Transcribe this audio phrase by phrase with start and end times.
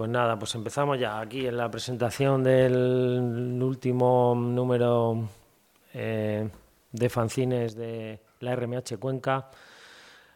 [0.00, 5.28] pues nada, pues empezamos ya aquí en la presentación del último número
[5.92, 6.48] eh,
[6.90, 9.50] de fanzines de la RMH Cuenca,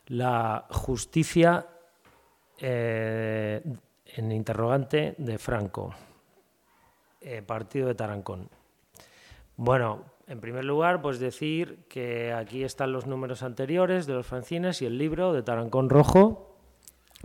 [0.08, 1.66] la justicia
[2.58, 3.62] eh,
[4.04, 5.94] en interrogante de Franco,
[7.22, 8.50] eh, partido de Tarancón.
[9.56, 14.82] Bueno, en primer lugar, pues decir que aquí están los números anteriores de los fanzines
[14.82, 16.53] y el libro de Tarancón Rojo,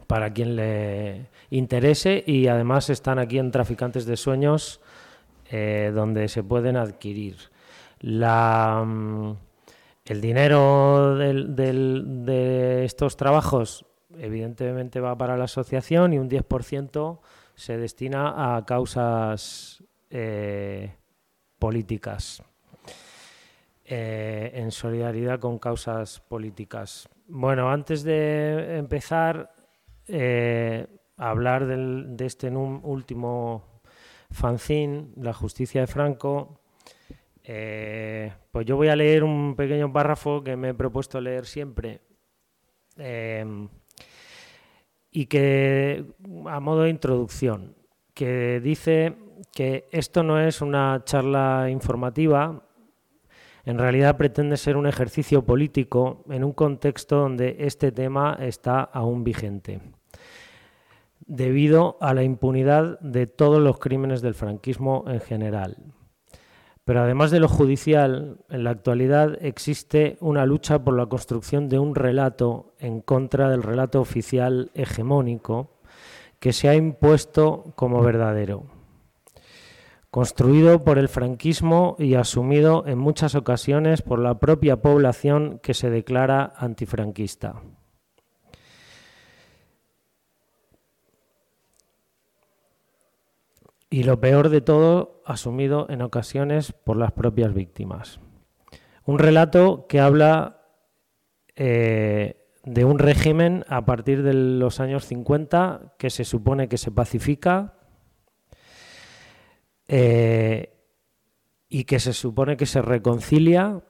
[0.07, 4.81] para quien le interese, y además están aquí en Traficantes de Sueños,
[5.51, 7.37] eh, donde se pueden adquirir.
[7.99, 9.35] La, mm,
[10.05, 13.85] el dinero de estos trabajos
[14.17, 17.19] evidentemente va para la asociación y un 10%
[17.55, 20.95] se destina a causas eh,
[21.59, 22.41] políticas.
[23.91, 27.09] Eh, en solidaridad con causas políticas.
[27.27, 29.51] Bueno, antes de empezar
[30.09, 30.87] eh,
[31.17, 33.81] hablar de este último
[34.31, 36.59] fanzine, La justicia de Franco,
[37.43, 42.01] eh, pues yo voy a leer un pequeño párrafo que me he propuesto leer siempre
[45.11, 46.05] y que
[46.47, 47.75] a modo de introducción,
[48.13, 49.15] que dice
[49.53, 52.63] que esto no es una charla informativa,
[53.65, 59.23] en realidad pretende ser un ejercicio político en un contexto donde este tema está aún
[59.23, 59.79] vigente,
[61.25, 65.77] debido a la impunidad de todos los crímenes del franquismo en general.
[66.85, 71.77] Pero además de lo judicial, en la actualidad existe una lucha por la construcción de
[71.77, 75.79] un relato en contra del relato oficial hegemónico
[76.39, 78.79] que se ha impuesto como verdadero
[80.11, 85.89] construido por el franquismo y asumido en muchas ocasiones por la propia población que se
[85.89, 87.61] declara antifranquista.
[93.89, 98.19] Y lo peor de todo, asumido en ocasiones por las propias víctimas.
[99.05, 100.61] Un relato que habla
[101.55, 106.91] eh, de un régimen a partir de los años 50 que se supone que se
[106.91, 107.73] pacifica,
[109.91, 110.75] eh,
[111.67, 113.81] y que se supone que se reconcilia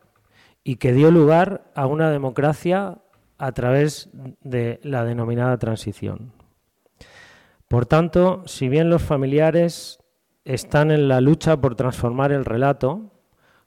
[0.64, 3.00] y que dio lugar a una democracia
[3.38, 4.10] a través
[4.42, 6.34] de la denominada transición.
[7.70, 10.00] Por tanto, si bien los familiares
[10.44, 13.12] están en la lucha por transformar el relato,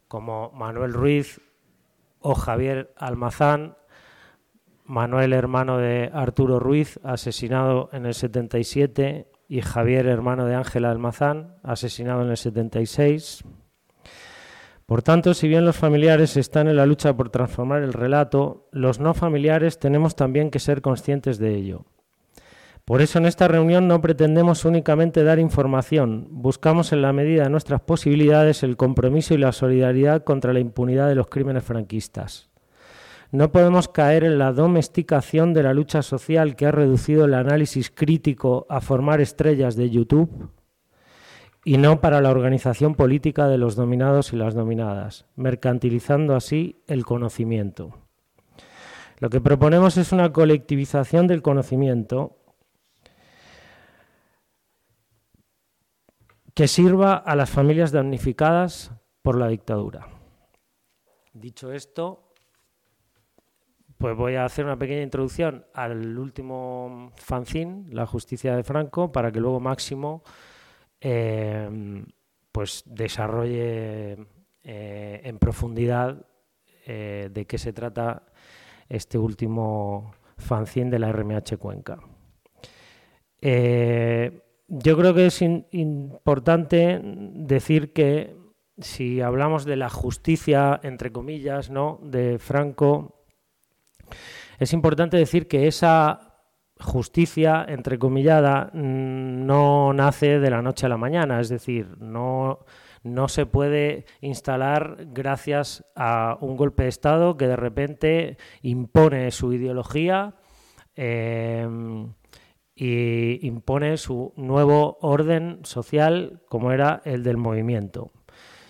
[0.08, 1.40] como Manuel Ruiz
[2.18, 3.76] o Javier Almazán,
[4.84, 11.54] Manuel hermano de Arturo Ruiz, asesinado en el 77, y Javier, hermano de Ángela Almazán,
[11.62, 13.44] asesinado en el 76.
[14.84, 18.98] Por tanto, si bien los familiares están en la lucha por transformar el relato, los
[18.98, 21.84] no familiares tenemos también que ser conscientes de ello.
[22.84, 27.50] Por eso en esta reunión no pretendemos únicamente dar información, buscamos en la medida de
[27.50, 32.50] nuestras posibilidades el compromiso y la solidaridad contra la impunidad de los crímenes franquistas.
[33.30, 37.90] No podemos caer en la domesticación de la lucha social que ha reducido el análisis
[37.90, 40.50] crítico a formar estrellas de YouTube
[41.64, 47.04] y no para la organización política de los dominados y las dominadas, mercantilizando así el
[47.04, 47.96] conocimiento.
[49.20, 52.41] Lo que proponemos es una colectivización del conocimiento
[56.54, 58.92] que sirva a las familias damnificadas
[59.22, 60.08] por la dictadura.
[61.32, 62.32] Dicho esto,
[63.96, 69.30] pues voy a hacer una pequeña introducción al último fanzine, La justicia de Franco, para
[69.30, 70.22] que luego Máximo
[71.00, 72.04] em,
[72.50, 74.26] pues desarrolle
[74.62, 76.26] eh, en profundidad
[76.84, 78.24] eh, de qué se trata
[78.88, 81.98] este último fanzine de la RMH Cuenca.
[83.40, 84.41] Eh,
[84.74, 88.34] yo creo que es importante decir que
[88.78, 92.00] si hablamos de la justicia, entre comillas, ¿no?
[92.02, 93.22] de Franco,
[94.58, 96.38] es importante decir que esa
[96.80, 102.60] justicia, entrecomillada, mm, no nace de la noche a la mañana, es decir, no,
[103.02, 109.52] no se puede instalar gracias a un golpe de Estado que de repente impone su
[109.52, 110.34] ideología
[110.96, 112.14] em,
[112.74, 118.12] y impone su nuevo orden social como era el del movimiento,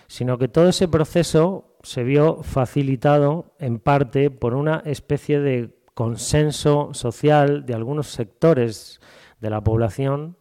[0.07, 6.93] sino que todo ese proceso se vio facilitado en parte por una especie de consenso
[6.93, 8.99] social de algunos sectores
[9.39, 10.37] de la población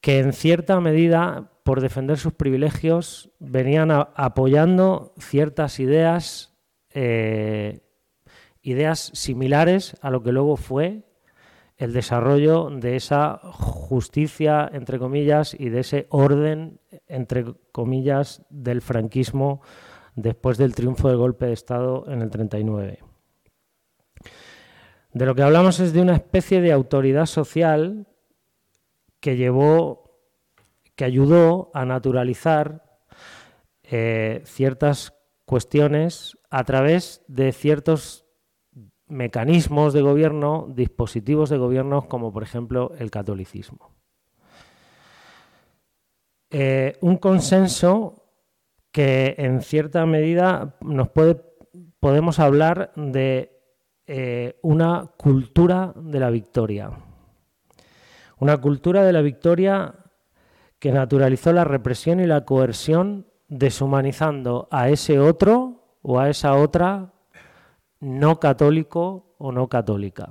[0.00, 6.56] que en cierta medida, por defender sus privilegios, venían apoyando ciertas ideas,
[6.94, 7.80] eh,
[8.62, 11.04] ideas similares a lo que luego fue
[11.80, 16.78] el desarrollo de esa justicia, entre comillas, y de ese orden,
[17.08, 19.62] entre comillas, del franquismo
[20.14, 22.98] después del triunfo del golpe de Estado en el 39.
[25.14, 28.06] De lo que hablamos es de una especie de autoridad social
[29.18, 30.20] que llevó,
[30.96, 32.84] que ayudó a naturalizar
[33.84, 35.14] eh, ciertas
[35.46, 38.19] cuestiones a través de ciertos
[39.10, 43.90] mecanismos de gobierno, dispositivos de gobierno, como por ejemplo el catolicismo.
[46.50, 48.24] Eh, un consenso
[48.90, 51.40] que en cierta medida nos puede,
[52.00, 53.60] podemos hablar de
[54.06, 56.90] eh, una cultura de la victoria.
[58.38, 59.94] Una cultura de la victoria
[60.78, 67.12] que naturalizó la represión y la coerción, deshumanizando a ese otro o a esa otra
[68.00, 70.30] no católico o no católica.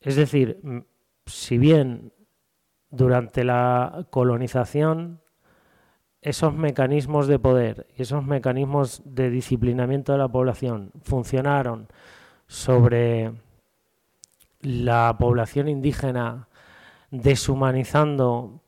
[0.00, 0.60] Es decir,
[1.26, 2.12] si bien
[2.90, 5.20] durante la colonización
[6.20, 11.88] esos mecanismos de poder y esos mecanismos de disciplinamiento de la población funcionaron
[12.46, 13.32] sobre
[14.60, 16.48] la población indígena
[17.10, 18.62] deshumanizando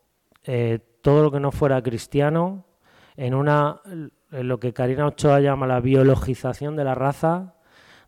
[0.44, 2.66] eh, todo lo que no fuera cristiano
[3.16, 3.80] en una
[4.30, 7.54] lo que Karina Ochoa llama la biologización de la raza.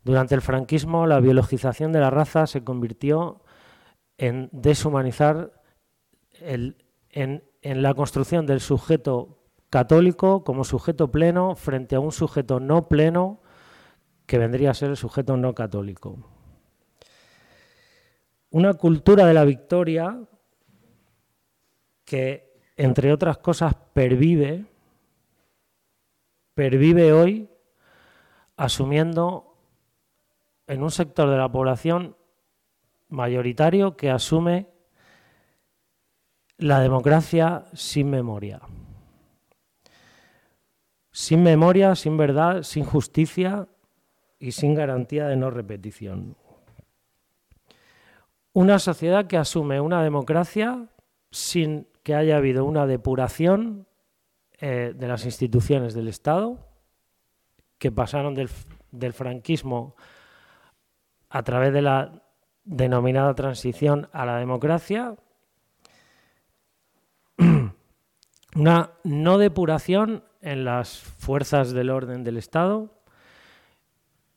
[0.03, 3.41] Durante el franquismo la biologización de la raza se convirtió
[4.17, 5.61] en deshumanizar
[6.39, 6.75] en,
[7.09, 13.41] en la construcción del sujeto católico como sujeto pleno frente a un sujeto no pleno
[14.25, 16.17] que vendría a ser el sujeto no católico.
[18.51, 20.19] Una cultura de la victoria
[22.05, 24.65] que, entre otras cosas, pervive,
[26.53, 27.49] pervive hoy
[28.57, 29.57] asumiendo
[30.67, 32.15] en un sector de la población
[33.09, 34.67] mayoritario que asume
[36.57, 38.61] la democracia sin memoria.
[41.11, 43.67] Sin memoria, sin verdad, sin justicia
[44.39, 46.35] y sin garantía de no repetición.
[48.53, 50.87] Una sociedad que asume una democracia
[51.31, 53.87] sin que haya habido una depuración
[54.65, 56.57] eh, de las instituciones del Estado,
[57.77, 58.49] que pasaron del,
[58.91, 59.97] del franquismo
[61.27, 62.23] a través de la
[62.63, 65.17] denominada transición a la democracia,
[68.55, 73.03] una no depuración en las fuerzas del orden del Estado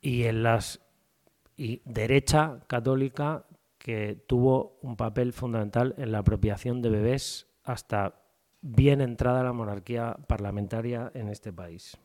[0.01, 0.81] y en las
[1.57, 3.47] y derecha católica
[3.79, 8.26] que tuvo un papel fundamental en la apropiación de bebés hasta
[8.69, 11.97] bien entrada la monarquía parlamentaria en este país.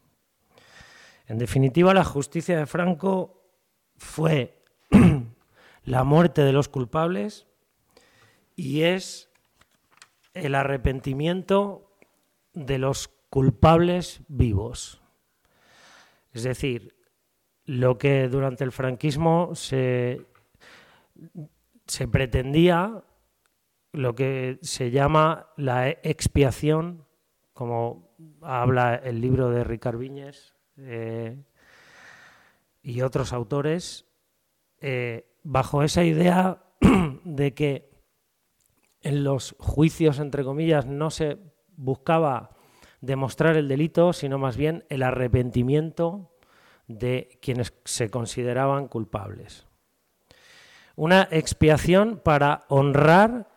[1.27, 3.41] En definitiva, la justicia de Franco
[3.97, 4.63] fue
[5.83, 7.47] la muerte de los culpables
[8.55, 9.29] y es
[10.33, 11.95] el arrepentimiento
[12.53, 15.01] de los culpables vivos.
[16.33, 16.95] Es decir,
[17.65, 20.25] lo que durante el franquismo se,
[22.11, 23.03] pretendía,
[23.91, 27.05] lo que se llama la expiación,
[27.53, 31.43] como habla el libro de Ricard Viñes eh,
[32.81, 34.05] y otros autores,
[34.79, 36.63] eh, bajo esa idea
[37.23, 37.91] de que
[39.01, 41.37] en los juicios, entre comillas, no se
[41.75, 42.51] buscaba
[43.01, 46.31] demostrar el delito, sino más bien el arrepentimiento
[46.87, 49.65] de quienes se consideraban culpables.
[50.95, 53.50] Una expiación para honrar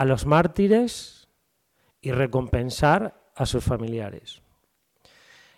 [0.00, 1.28] a los mártires
[2.00, 4.40] y recompensar a sus familiares.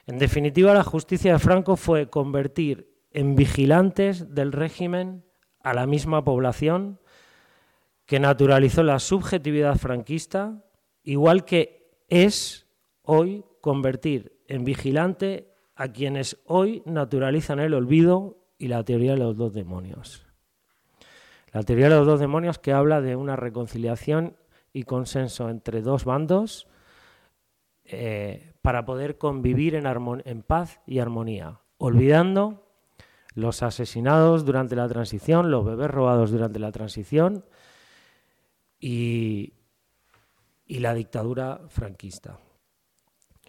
[0.04, 5.24] En definitiva, la justicia de Franco fue convertir en vigilantes del régimen
[5.62, 6.98] a la misma población
[8.04, 10.64] que naturalizó la subjetividad franquista,
[11.04, 12.66] igual que es
[13.02, 19.36] hoy convertir en vigilante a quienes hoy naturalizan el olvido y la teoría de los
[19.36, 20.21] dos demonios.
[21.52, 24.36] La teoría de los dos demonios que habla de una reconciliación
[24.72, 26.66] y consenso entre dos bandos
[27.84, 32.66] eh, para poder convivir en, paz y armonía, olvidando
[33.34, 37.44] los asesinados durante la transición, los bebés robados durante la transición
[38.78, 39.52] y
[40.68, 42.38] la dictadura franquista.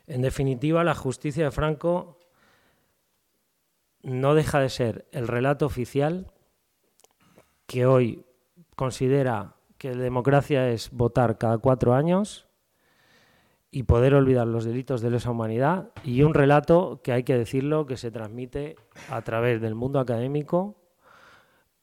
[0.08, 2.20] En definitiva, la justicia de Franco
[4.02, 6.33] no deja de ser el relato oficial
[7.74, 8.24] que hoy
[8.76, 12.48] considera que la democracia es votar cada cuatro años
[13.72, 17.88] y poder olvidar los delitos de lesa humanidad y un relato que hay que decirlo
[17.88, 18.76] que se transmite
[19.10, 20.84] a través del mundo académico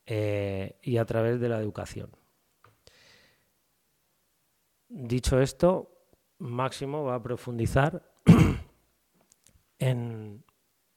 [0.07, 2.13] eh, y a través de la educación.
[4.89, 5.91] Dicho esto,
[6.39, 8.13] Máximo va a profundizar
[9.81, 10.45] en,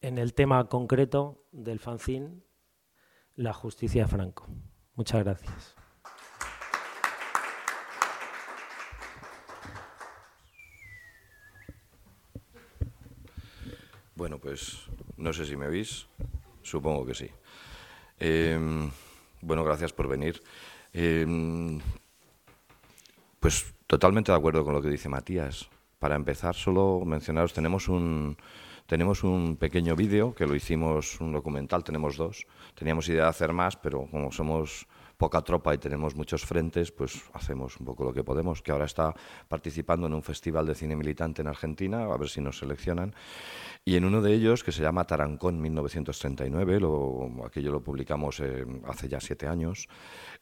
[0.02, 2.44] en el tema concreto del fanzine,
[3.34, 4.48] la justicia Franco.
[4.96, 5.76] Muchas gracias.
[14.16, 14.86] Bueno, pues
[15.18, 16.06] no sé si me veis,
[16.62, 17.30] supongo que sí.
[18.20, 18.92] Em,
[19.42, 20.42] bueno, gracias por venir.
[20.94, 21.82] Em,
[23.40, 25.68] pues totalmente de acuerdo con lo que dice Matías.
[25.98, 28.38] Para empezar, solo mencionaros, tenemos un,
[28.86, 32.46] tenemos un pequeño vídeo que lo hicimos, un documental, tenemos dos.
[32.76, 34.88] Teníamos idea de hacer más, pero como somos
[35.18, 38.86] poca tropa y tenemos muchos frentes, pues hacemos un poco lo que podemos, que ahora
[38.86, 39.14] está
[39.48, 43.16] participando en un festival de cine militante en Argentina, a ver si nos seleccionan.
[43.86, 48.66] Y en uno de ellos, que se llama Tarancón 1939, lo, aquello lo publicamos eh,
[48.86, 49.88] hace ya siete años,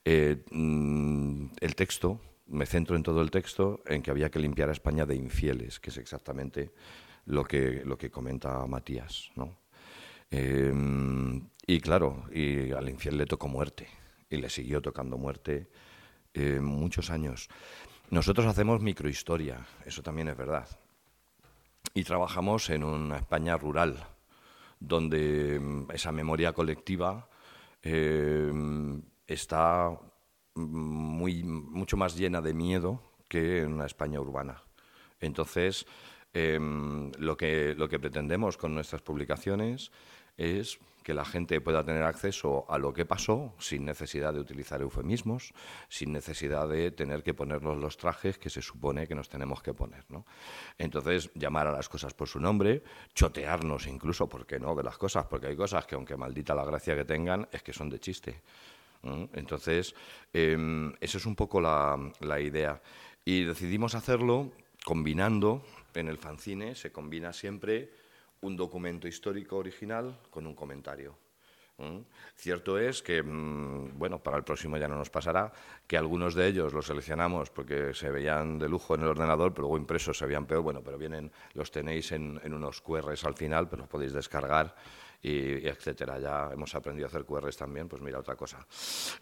[0.03, 4.69] eh, mm, el texto, me centro en todo el texto, en que había que limpiar
[4.69, 6.71] a España de infieles, que es exactamente
[7.25, 9.31] lo que, lo que comenta Matías.
[9.35, 9.59] ¿no?
[10.29, 10.73] Eh,
[11.67, 13.87] y claro, y al infiel le tocó muerte,
[14.29, 15.69] y le siguió tocando muerte
[16.61, 17.49] muchos años.
[18.09, 20.67] Nosotros hacemos microhistoria, eso también es verdad
[21.93, 23.97] y trabajamos en una España rural,
[24.79, 27.29] donde mm, esa memoria colectiva
[27.83, 28.51] eh,
[29.27, 29.97] está
[30.55, 34.61] muy, mucho más llena de miedo que en una España urbana.
[35.19, 35.85] Entonces,
[36.33, 39.91] em, lo, que, lo que pretendemos con nuestras publicaciones
[40.37, 44.81] es que la gente pueda tener acceso a lo que pasó sin necesidad de utilizar
[44.81, 45.53] eufemismos,
[45.89, 49.73] sin necesidad de tener que ponernos los trajes que se supone que nos tenemos que
[49.73, 50.05] poner.
[50.09, 50.25] ¿no?
[50.77, 52.83] Entonces, llamar a las cosas por su nombre,
[53.13, 56.65] chotearnos incluso, ¿por qué no?, de las cosas, porque hay cosas que aunque maldita la
[56.65, 58.41] gracia que tengan, es que son de chiste.
[59.33, 59.95] Entonces,
[60.31, 62.79] eh, esa es un poco la, la idea.
[63.25, 64.51] Y decidimos hacerlo
[64.83, 67.91] combinando, en el fanzine se combina siempre
[68.41, 71.17] un documento histórico original con un comentario.
[72.35, 75.51] Cierto es que, mm, bueno, para el próximo ya no nos pasará,
[75.87, 79.63] que algunos de ellos los seleccionamos porque se veían de lujo en el ordenador, pero
[79.63, 80.61] luego impresos se veían peor.
[80.61, 84.75] Bueno, pero vienen, los tenéis en, unos QRs al final, pero los podéis descargar
[85.21, 86.19] y, etcétera.
[86.19, 88.65] Ya hemos aprendido a hacer QRs también, pues mira otra cosa.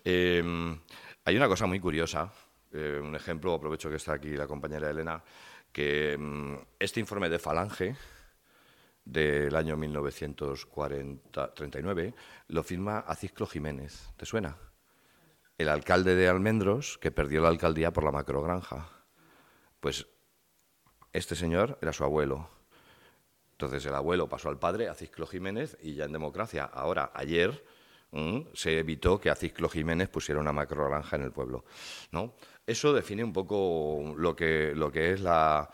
[0.04, 0.78] Em,
[1.26, 2.32] hay una cosa muy curiosa,
[2.72, 5.24] eh, un ejemplo, aprovecho que está aquí la compañera Elena,
[5.72, 7.96] que mm, este informe de Falange,
[9.06, 12.14] del año 1939,
[12.48, 14.12] lo firma Aciclo Jiménez.
[14.18, 14.58] ¿Te suena?
[15.58, 18.88] El alcalde de Almendros que perdió la alcaldía por la macrogranja.
[19.80, 20.08] Pues
[21.12, 22.48] este señor era su abuelo.
[23.54, 27.66] Entonces el abuelo pasó al padre, Aciclo Jiménez, y ya en democracia, ahora, ayer,
[28.54, 31.66] se evitó que Aciclo Jiménez pusiera una macrogranja en el pueblo.
[32.12, 32.36] ¿no?
[32.70, 35.68] Eso define un poco lo que, es la,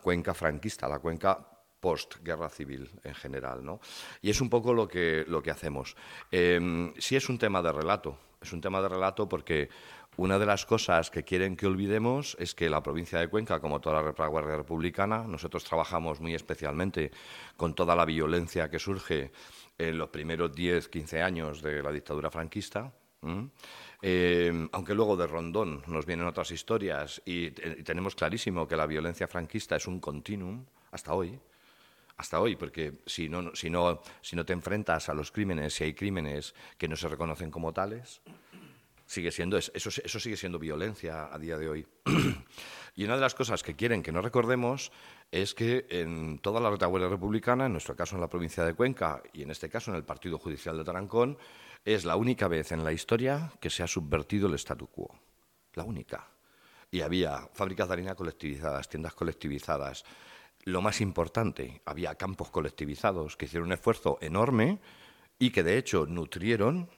[0.00, 1.46] cuenca franquista, la cuenca
[1.78, 3.62] post-guerra civil en general.
[3.62, 3.80] ¿no?
[4.22, 5.94] Y es un poco lo que, hacemos.
[6.32, 9.68] Eh, sí es un tema de relato, es un tema de relato porque
[10.16, 13.78] una de las cosas que quieren que olvidemos es que la provincia de Cuenca, como
[13.82, 17.10] toda la retaguardia republicana, nosotros trabajamos muy especialmente
[17.58, 19.32] con toda la violencia que surge
[19.76, 22.90] en los primeros 10, 15 años de la dictadura franquista.
[24.06, 28.84] Eh, aunque luego de Rondón nos vienen otras historias y, y tenemos clarísimo que la
[28.84, 31.40] violencia franquista es un continuum hasta hoy,
[32.18, 36.96] hasta hoy, porque si no te enfrentas a los crímenes, si hay crímenes que no
[36.96, 38.20] se reconocen como tales,
[39.06, 41.86] sigue siendo, eso, eso sigue siendo violencia a día de hoy.
[42.96, 44.92] y una de las cosas que quieren que no recordemos
[45.30, 49.22] es que en toda la retaguardia republicana, en nuestro caso en la provincia de Cuenca
[49.32, 51.38] y en este caso en el Partido Judicial de Tarancón,
[51.84, 55.14] es la única vez en la historia que se ha subvertido el statu quo.
[55.74, 56.28] La única.
[56.90, 60.04] Y había fábricas de harina colectivizadas, tiendas colectivizadas,
[60.64, 64.80] lo más importante, había campos colectivizados que hicieron un esfuerzo enorme
[65.38, 66.88] y que de hecho nutrieron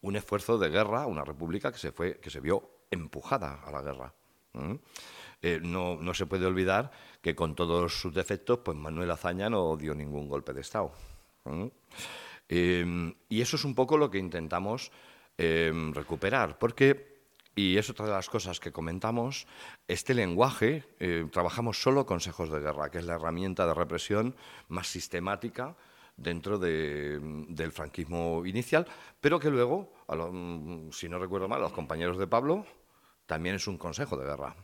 [0.00, 3.82] un esfuerzo de guerra, una república que se, fue, que se vio empujada a la
[3.82, 4.14] guerra.
[5.40, 9.76] Eh, no, no, se puede olvidar que con todos sus defectos, pues Manuel Azaña no
[9.76, 10.92] dio ningún golpe de Estado.
[12.48, 14.90] Eh, y eso es un poco lo que intentamos
[15.36, 17.18] eh, recuperar, porque
[17.58, 19.48] y es otra de las cosas que comentamos.
[19.88, 24.36] Este lenguaje, eh, trabajamos solo consejos de guerra, que es la herramienta de represión
[24.68, 25.74] más sistemática
[26.16, 28.86] dentro del franquismo inicial,
[29.20, 32.64] pero que luego, mm, si no recuerdo mal, a los compañeros de Pablo
[33.26, 34.54] también es un consejo de guerra.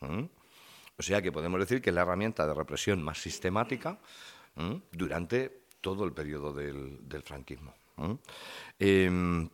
[0.00, 3.98] O sea que podemos decir que es la herramienta de represión más sistemática
[4.90, 7.74] durante todo el periodo del, franquismo.
[8.78, 9.50] Em,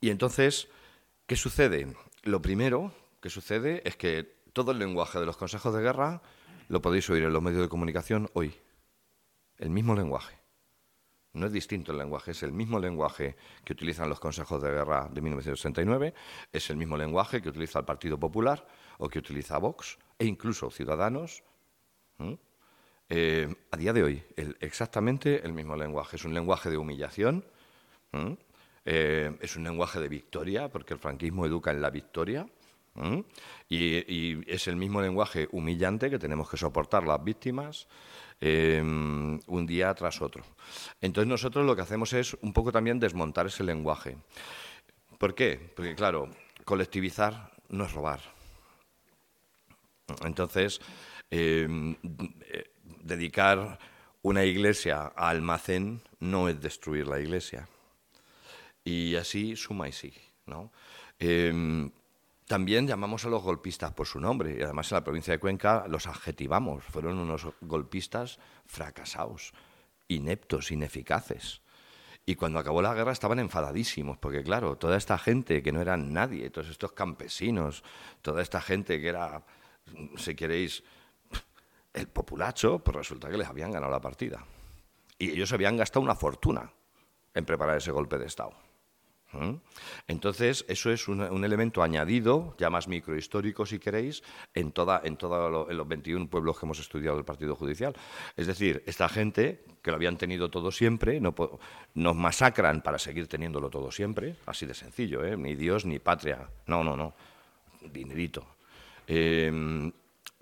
[0.00, 0.68] y entonces,
[1.26, 1.96] ¿qué sucede?
[2.24, 2.92] Lo primero
[3.22, 6.20] que sucede es que todo el lenguaje de los consejos de guerra
[6.68, 8.54] lo podéis oír en los medios de comunicación hoy.
[9.56, 10.38] El mismo lenguaje.
[11.32, 15.08] No es distinto el lenguaje, es el mismo lenguaje que utilizan los consejos de guerra
[15.10, 16.14] de 1969,
[16.52, 18.64] es el mismo lenguaje que utiliza el Partido Popular
[18.98, 21.42] o que utiliza Vox e incluso Ciudadanos.
[23.08, 24.22] Eh, a día de hoy,
[24.60, 26.16] exactamente el mismo lenguaje.
[26.16, 27.44] Es un lenguaje de humillación,
[28.84, 32.46] eh, es un lenguaje de victoria, porque el franquismo educa en la victoria.
[33.68, 37.88] Y, es el mismo lenguaje humillante que tenemos que soportar las víctimas
[38.40, 40.44] em, un día tras otro.
[41.00, 44.16] Entonces nosotros lo que hacemos es un poco también desmontar ese lenguaje.
[45.18, 45.72] ¿Por qué?
[45.74, 46.28] Porque claro,
[46.64, 48.20] colectivizar no es robar.
[50.24, 50.80] Entonces,
[51.30, 51.96] em,
[52.42, 53.78] eh, dedicar
[54.22, 57.68] una iglesia a almacén no es destruir la iglesia.
[58.84, 60.22] Y así suma y sigue.
[60.46, 60.72] ¿no?
[61.18, 61.90] Em,
[62.46, 65.86] también llamamos a los golpistas por su nombre y además en la provincia de Cuenca
[65.88, 66.84] los adjetivamos.
[66.84, 69.52] Fueron unos golpistas fracasados,
[70.08, 71.62] ineptos, ineficaces.
[72.26, 76.12] Y cuando acabó la guerra estaban enfadadísimos, porque claro, toda esta gente que no eran
[76.12, 77.82] nadie, todos estos campesinos,
[78.22, 79.44] toda esta gente que era,
[80.16, 80.82] si queréis,
[81.94, 84.44] el populacho, pues resulta que les habían ganado la partida.
[85.18, 86.70] Y ellos habían gastado una fortuna
[87.32, 88.52] en preparar ese golpe de Estado.
[90.06, 94.22] Entonces, eso es un, elemento añadido, ya más microhistórico si queréis,
[94.54, 97.94] en, toda, en, los 21 pueblos que hemos estudiado del Partido Judicial.
[98.36, 101.34] Es decir, esta gente, que lo habían tenido todo siempre, no,
[101.94, 105.36] nos masacran para seguir teniéndolo todo siempre, así de sencillo, ¿eh?
[105.36, 107.14] ni Dios ni patria, no, no, no,
[107.92, 108.46] dinerito.
[109.06, 109.92] Em,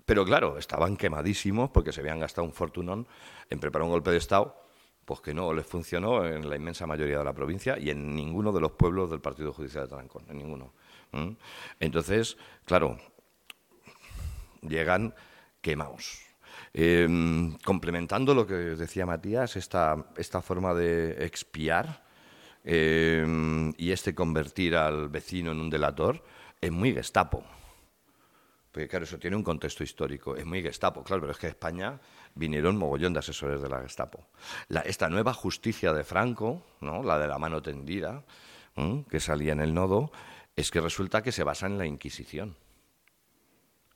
[0.05, 3.07] pero claro, estaban quemadísimos porque se habían gastado un fortunón
[3.49, 4.63] en preparar un golpe de Estado
[5.05, 8.51] pues que no les funcionó en la inmensa mayoría de la provincia y en ninguno
[8.51, 10.73] de los pueblos del Partido Judicial de Tarancón, en ninguno.
[11.79, 12.97] Entonces, claro,
[14.61, 15.13] llegan
[15.61, 16.21] quemados.
[16.73, 22.03] Em, complementando lo que decía Matías, esta, esta forma de expiar
[22.63, 26.23] em, y este convertir al vecino en un delator
[26.61, 27.43] es muy gestapo.
[28.73, 31.99] Porque claro, eso tiene un contexto histórico, es muy gestapo, claro, pero es que España
[32.33, 34.25] vinieron mogollón de asesores de la Gestapo.
[34.85, 37.03] esta nueva justicia de Franco, ¿no?
[37.03, 38.25] la de la mano tendida,
[39.11, 40.11] que salía en el nodo,
[40.55, 42.55] es que resulta que se basa en la Inquisición,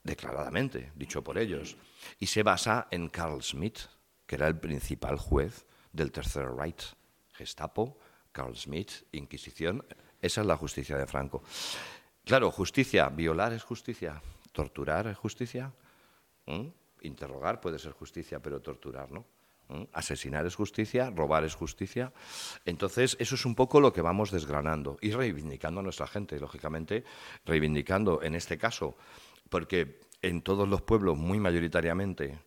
[0.03, 1.75] declaradamente, dicho por ellos,
[2.19, 3.79] y se basa en Carl Schmitt,
[4.27, 6.93] que era el principal juez del Tercer Reich.
[7.33, 7.97] Gestapo,
[8.31, 9.83] Carl Schmitt, Inquisición,
[10.21, 11.41] esa es la justicia de Franco.
[12.23, 14.21] Claro, justicia, violar es justicia,
[14.57, 15.71] torturar es justicia.
[17.01, 19.23] Interrogar puede ser justicia, pero torturar no.
[19.67, 19.83] ¿Mm?
[19.93, 22.11] Asesinar es justicia, robar es justicia.
[22.65, 27.03] Entonces, eso es un poco lo que vamos desgranando y reivindicando a nuestra gente, lógicamente,
[27.45, 28.97] reivindicando en este caso,
[29.47, 32.39] porque en todos los pueblos, muy mayoritariamente,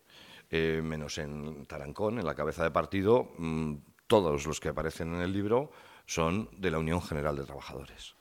[0.49, 3.75] eh, menos en Tarancón, en la cabeza de partido, mm,
[4.07, 5.71] todos los que aparecen en el libro
[6.05, 8.15] son de la Unión General de Trabajadores.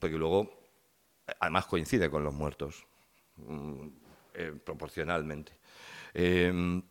[0.00, 0.63] Porque luego,
[1.40, 2.86] además, coincide con los muertos.
[4.36, 5.52] Eh, proporcionalmente.
[6.12, 6.82] Em,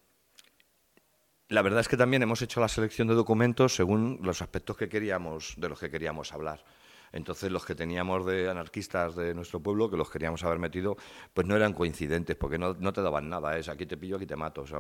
[1.50, 4.88] la verdad es que también hemos hecho la selección de documentos según los aspectos que
[4.88, 6.64] queríamos, de los que queríamos hablar.
[7.12, 10.96] Entonces los que teníamos de anarquistas de nuestro pueblo, que los queríamos haber metido,
[11.34, 13.58] pues no eran coincidentes, porque no, te daban nada.
[13.58, 14.62] Es aquí te pillo, aquí te mato.
[14.62, 14.80] O sea,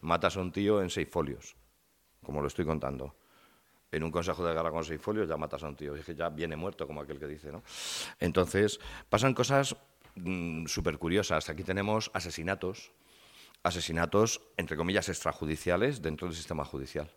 [0.00, 1.56] matas a un tío en seis folios,
[2.22, 3.16] como lo estoy contando.
[3.94, 5.94] En un consejo de guerra con seis folios ya matas a un tío.
[5.94, 7.62] Es ya viene muerto, como aquel que dice, ¿no?
[8.18, 9.76] Entonces, pasan cosas
[10.16, 11.48] Mm, súper curiosas.
[11.50, 12.92] Aquí tenemos asesinatos,
[13.62, 17.10] asesinatos, entre comillas, extrajudiciales dentro del sistema judicial.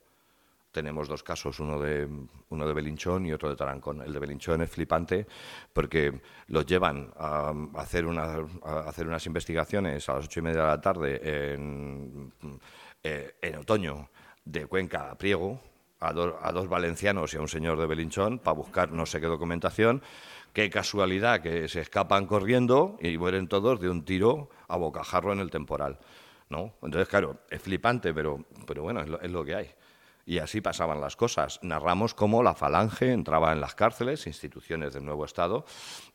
[0.71, 2.07] Tenemos dos casos, uno de,
[2.49, 4.01] uno de Belinchón y otro de Tarancón.
[4.01, 5.25] El de Belinchón es flipante
[5.73, 8.45] porque los llevan a hacer, una,
[8.85, 12.31] hacer unas investigaciones a las ocho y media de la tarde en,
[13.03, 14.09] eh, en otoño
[14.43, 15.59] de Cuenca a Priego,
[15.99, 20.01] a, dos valencianos y a un señor de Belinchón para buscar no sé qué documentación
[20.57, 25.39] Qué casualidad que se escapan corriendo y mueren todos de un tiro a bocajarro en
[25.39, 25.99] el temporal.
[26.49, 26.73] ¿no?
[26.81, 29.69] Entonces, claro, es flipante, pero, pero bueno, es lo, que hay.
[30.25, 31.60] Y así pasaban las cosas.
[31.62, 35.63] Narramos cómo la Falange entraba en las cárceles, instituciones del nuevo Estado.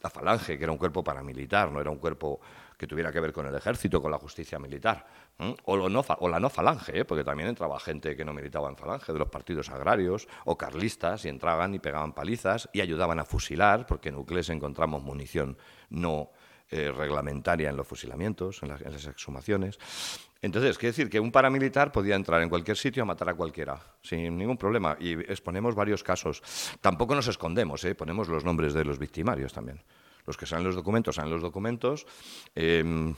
[0.02, 2.40] La Falange, que era un cuerpo paramilitar, no era un cuerpo
[2.82, 5.06] que tuviera que ver con el ejército, con la justicia militar,
[5.38, 7.04] o, o, la no falange, ¿eh?
[7.04, 11.24] porque también entraba gente que no militaba en falange, de los partidos agrarios o carlistas,
[11.24, 15.56] y entraban y pegaban palizas y ayudaban a fusilar, porque en Ucles encontramos munición
[15.90, 16.32] no
[16.72, 19.78] eh, reglamentaria en los fusilamientos, en las, exhumaciones.
[20.40, 23.80] Entonces, quiere decir que un paramilitar podía entrar en cualquier sitio a matar a cualquiera,
[24.02, 24.96] sin ningún problema.
[24.98, 26.42] Y exponemos varios casos.
[26.80, 27.94] Tampoco nos escondemos, ¿eh?
[27.94, 29.80] ponemos los nombres de los victimarios también.
[30.26, 32.06] Los que salen los documentos, salen los documentos.
[32.54, 33.14] Em,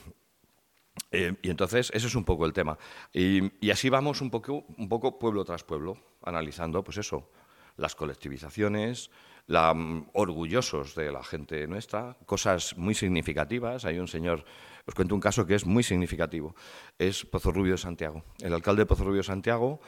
[1.11, 2.77] eh, y entonces, ese es un poco el tema.
[3.13, 7.29] Y, así vamos un poco, un poco pueblo tras pueblo, analizando, pues eso,
[7.77, 9.11] las colectivizaciones,
[9.47, 13.85] la, mm, orgullosos de la gente nuestra, cosas muy significativas.
[13.85, 14.45] Hay un señor
[14.85, 16.55] os cuento un caso que es muy significativo.
[16.99, 18.23] Es Pozo Rubio de Santiago.
[18.39, 19.81] El alcalde de Pozo Rubio de Santiago,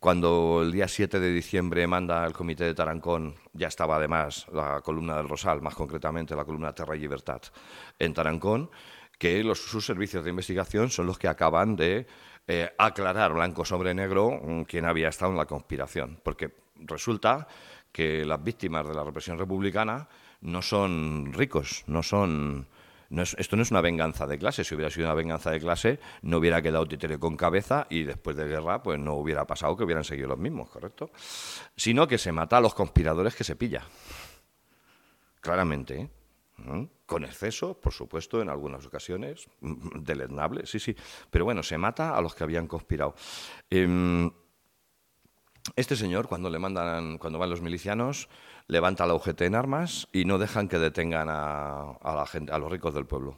[0.00, 4.80] cuando el día 7 de diciembre manda el comité de Tarancón, ya estaba además la
[4.80, 7.42] columna del Rosal, más concretamente la columna Terra y Libertad,
[7.98, 8.70] en Tarancón,
[9.18, 12.06] que los, sus servicios de investigación son los que acaban de
[12.46, 16.20] eh, aclarar blanco sobre negro mm, quién había estado en la conspiración.
[16.22, 17.48] Porque resulta
[17.92, 20.08] que las víctimas de la represión republicana
[20.40, 22.68] no son ricos, no son
[23.10, 24.64] esto no es una venganza de clase.
[24.64, 28.36] Si hubiera sido una venganza de clase, no hubiera quedado títere con cabeza y después
[28.36, 31.10] de guerra, pues no hubiera pasado que hubieran seguido los mismos, ¿correcto?
[31.76, 33.82] Sino que se mata a los conspiradores que se pilla.
[35.40, 36.10] Claramente, ¿eh?
[36.58, 36.84] ¿Mm?
[37.06, 40.94] Con exceso, por supuesto, en algunas ocasiones, mm, deleznable, sí, sí.
[41.30, 43.14] Pero bueno, se mata a los que habían conspirado.
[43.70, 44.30] Em,
[45.76, 48.28] este señor, cuando le mandan, cuando van los milicianos,
[48.68, 53.36] levanta la UGT en armas y no dejan que detengan a, los ricos del pueblo.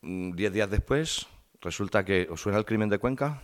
[0.00, 1.26] Diez días después,
[1.60, 3.42] resulta que os suena el crimen de Cuenca,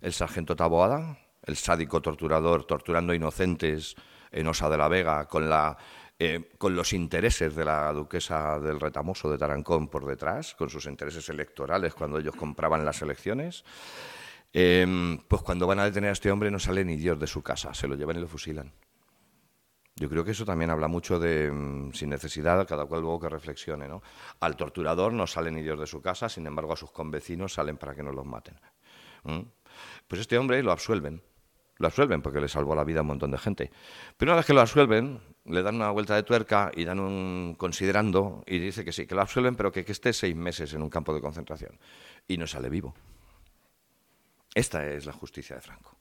[0.00, 3.96] el sargento Taboada, el sádico torturador torturando inocentes
[4.30, 5.50] en Osa de la Vega con
[6.18, 10.86] eh, con los intereses de la duquesa del Retamoso de Tarancón por detrás, con sus
[10.86, 13.64] intereses electorales cuando ellos compraban las elecciones.
[14.56, 17.42] Em, pues cuando van a detener a este hombre no sale ni Dios de su
[17.42, 18.72] casa, se lo llevan y lo fusilan.
[19.96, 23.28] Yo creo que eso también habla mucho de, mm, sin necesidad, cada cual luego que
[23.28, 23.88] reflexione.
[23.88, 24.00] ¿no?
[24.40, 27.76] Al torturador no sale ni Dios de su casa, sin embargo a sus convecinos salen
[27.76, 28.54] para que no los maten.
[30.06, 31.22] Pues este hombre lo absuelven,
[31.78, 33.72] lo absuelven porque le salvó la vida a un montón de gente.
[34.16, 37.56] Pero una vez que lo absuelven, le dan una vuelta de tuerca y dan un
[37.58, 40.82] considerando y dice que sí, que lo absuelven, pero que, que esté seis meses en
[40.82, 41.78] un campo de concentración.
[42.28, 42.94] Y no sale vivo.
[44.54, 45.96] Esta es la justicia de Franco.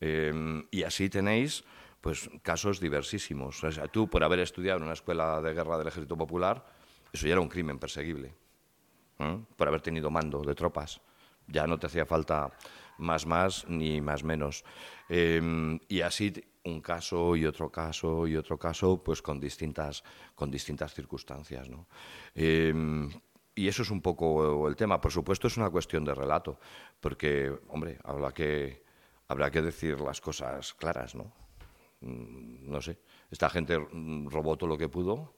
[0.00, 1.64] Em, y así tenéis
[2.00, 3.60] pues casos diversísimos.
[3.90, 6.64] Tú, por haber estudiado en una escuela de guerra del Ejército Popular,
[7.12, 8.34] eso ya era un crimen perseguible.
[9.56, 11.00] Por haber tenido mando de tropas.
[11.48, 12.52] Ya no te hacía falta
[12.98, 14.64] más más ni más menos.
[15.08, 16.32] Em, y así
[16.64, 20.02] un caso y otro caso y otro caso, pues con distintas,
[20.34, 21.68] con distintas circunstancias.
[21.68, 21.86] ¿no?
[22.34, 23.08] Em,
[23.56, 25.00] y eso es un poco el tema.
[25.00, 26.60] Por supuesto, es una cuestión de relato,
[27.00, 28.84] porque, hombre, habrá que,
[29.28, 31.32] habrá que decir las cosas claras, ¿no?
[32.02, 32.98] Mm, no sé.
[33.30, 35.34] Esta gente robó todo lo que pudo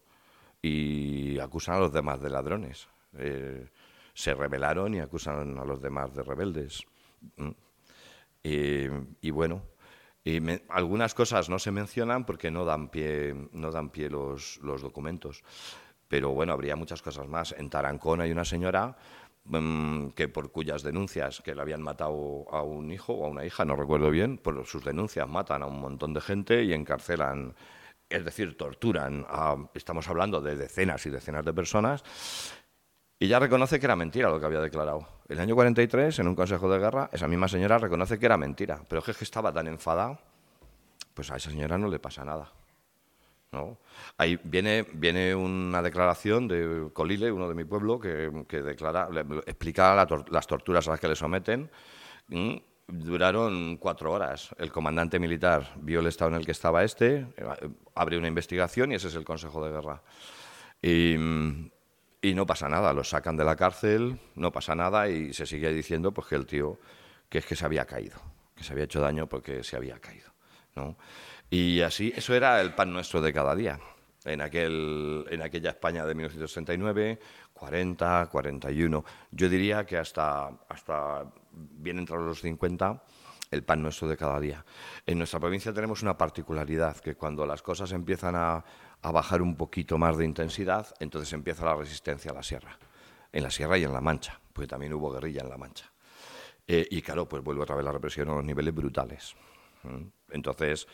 [0.61, 2.89] y acusan a los demás de ladrones.
[3.17, 3.69] Eh,
[4.13, 6.83] se rebelaron y acusan a los demás de rebeldes.
[7.37, 7.51] Mm.
[8.43, 9.63] y bueno,
[10.69, 15.43] algunas cosas no se mencionan porque no dan pie, no dan pie los, los documentos.
[16.09, 17.55] Pero bueno, habría muchas cosas más.
[17.57, 18.97] En Tarancón hay una señora
[19.45, 23.45] mm, que por cuyas denuncias que le habían matado a un hijo o a una
[23.45, 27.55] hija, no recuerdo bien, por sus denuncias matan a un montón de gente y encarcelan,
[28.09, 29.27] es decir, torturan.
[29.29, 32.03] A, estamos hablando de decenas y decenas de personas.
[33.21, 35.07] Y ya reconoce que era mentira lo que había declarado.
[35.29, 38.81] El año 43, en un consejo de guerra, esa misma señora reconoce que era mentira.
[38.89, 40.21] Pero es que estaba tan enfadada,
[41.15, 42.53] pues a esa señora no le pasa nada.
[43.53, 43.79] ¿No?
[44.17, 49.09] Ahí viene, viene una declaración de Colile, uno de mi pueblo, que, declara,
[49.47, 49.95] explica
[50.31, 51.71] las torturas a las que le someten.
[52.87, 54.55] Duraron cuatro horas.
[54.59, 57.27] El comandante militar vio el estado en el que estaba este,
[57.95, 60.03] abre una investigación y ese es el Consejo de Guerra.
[60.81, 61.15] Y,
[62.23, 65.73] y no pasa nada, lo sacan de la cárcel, no pasa nada y se sigue
[65.73, 66.79] diciendo pues, que el tío
[67.29, 68.17] que es que se había caído,
[68.55, 70.33] que se había hecho daño porque se había caído.
[70.79, 70.97] ¿No?
[71.51, 73.81] Y así, eso era el pan nuestro de cada día.
[74.25, 77.19] En, aquel, en aquella España de 1969,
[77.53, 79.05] 40, 41.
[79.31, 83.03] Yo diría que hasta, hasta bien entrados los 50,
[83.51, 84.65] el pan nuestro de cada día.
[85.07, 88.65] En nuestra provincia tenemos una particularidad, que cuando las cosas empiezan a,
[89.03, 92.79] a bajar un poquito más de intensidad, entonces empieza la resistencia a la sierra.
[93.33, 95.91] En la sierra y en la Mancha, porque también hubo guerrilla en la Mancha.
[96.67, 99.35] Eh, y claro, pues vuelve otra vez la represión a unos niveles brutales.
[100.31, 100.87] Entonces,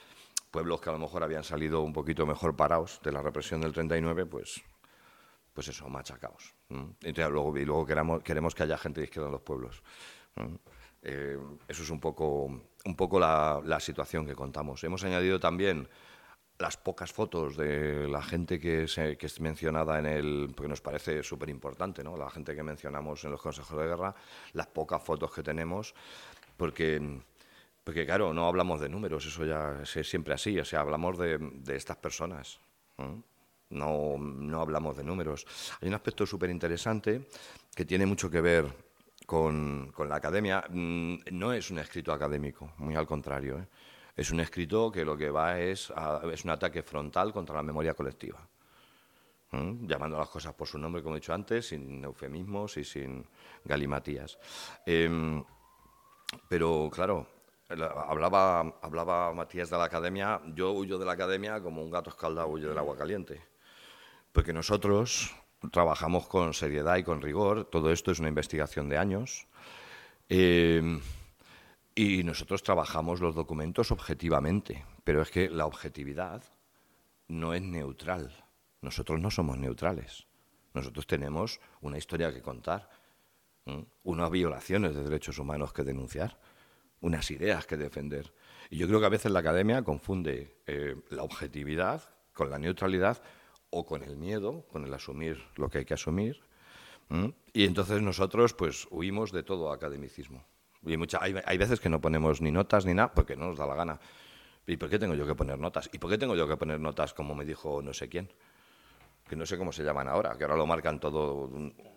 [0.50, 3.72] pueblos que a lo mejor habían salido un poquito mejor parados de la represión del
[3.72, 4.62] 39, pues,
[5.52, 6.54] pues eso, machacaos.
[6.68, 9.82] Entonces, luego, y luego queremos, queremos que haya gente de izquierda en los pueblos.
[11.02, 12.46] Eh, eso es un poco,
[12.84, 14.82] un poco la, la, situación que contamos.
[14.84, 15.88] Hemos añadido también
[16.58, 20.80] las pocas fotos de la gente que, se, que es mencionada en el, porque nos
[20.80, 22.16] parece súper importante, ¿no?
[22.16, 24.14] La gente que mencionamos en los consejos de guerra,
[24.52, 25.94] las pocas fotos que tenemos,
[26.56, 27.20] porque,
[27.84, 31.38] porque claro, no hablamos de números, eso ya es siempre así, o sea, hablamos de,
[31.68, 32.58] estas personas.
[33.68, 35.46] No, no hablamos de números.
[35.80, 37.28] Hay un aspecto súper interesante
[37.74, 38.66] que tiene mucho que ver
[39.26, 40.64] con, con la academia.
[40.70, 43.58] Mm, no es un escrito académico, muy al contrario.
[43.58, 43.66] ¿eh?
[44.16, 45.92] Es un escrito que lo que va es,
[46.32, 48.48] es un ataque frontal contra la memoria colectiva.
[49.52, 53.26] llamando las cosas por su nombre, como he dicho antes, sin eufemismos y sin
[53.64, 54.38] galimatías.
[54.86, 55.44] Em,
[56.48, 57.33] pero claro,
[57.82, 62.48] hablaba, hablaba Matías de la academia, yo huyo de la academia como un gato escaldado
[62.48, 63.40] huye del agua caliente.
[64.32, 65.34] Porque nosotros
[65.70, 69.46] trabajamos con seriedad y con rigor, todo esto es una investigación de años.
[70.28, 71.00] Em,
[71.94, 76.42] y nosotros trabajamos los documentos objetivamente, pero es que la objetividad
[77.28, 78.32] no es neutral.
[78.80, 80.26] Nosotros no somos neutrales.
[80.74, 82.90] Nosotros tenemos una historia que contar,
[84.02, 86.38] unas violaciones de derechos humanos que denunciar,
[87.04, 88.32] unas ideas que defender.
[88.70, 93.22] Y yo creo que a veces la academia confunde eh, la objetividad con la neutralidad
[93.68, 96.40] o con el miedo, con el asumir lo que hay que asumir.
[97.52, 100.46] Y entonces nosotros pues huimos de todo academicismo.
[100.82, 103.66] Y hay, hay, veces que no ponemos ni notas ni nada porque no nos da
[103.66, 104.00] la gana.
[104.66, 105.90] ¿Y por qué tengo yo que poner notas?
[105.92, 108.32] ¿Y por qué tengo yo que poner notas como me dijo no sé quién?
[109.28, 111.50] Que no sé cómo se llaman ahora, que ahora lo marcan todo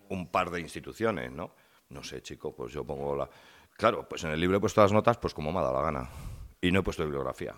[0.08, 1.54] un, par de instituciones, ¿no?
[1.88, 3.30] No sé, chico, pues yo pongo la...
[3.78, 5.82] Claro, pues en el libro he puesto las notas pues como me ha dado la
[5.82, 6.08] gana.
[6.60, 7.54] Y no he puesto bibliografía.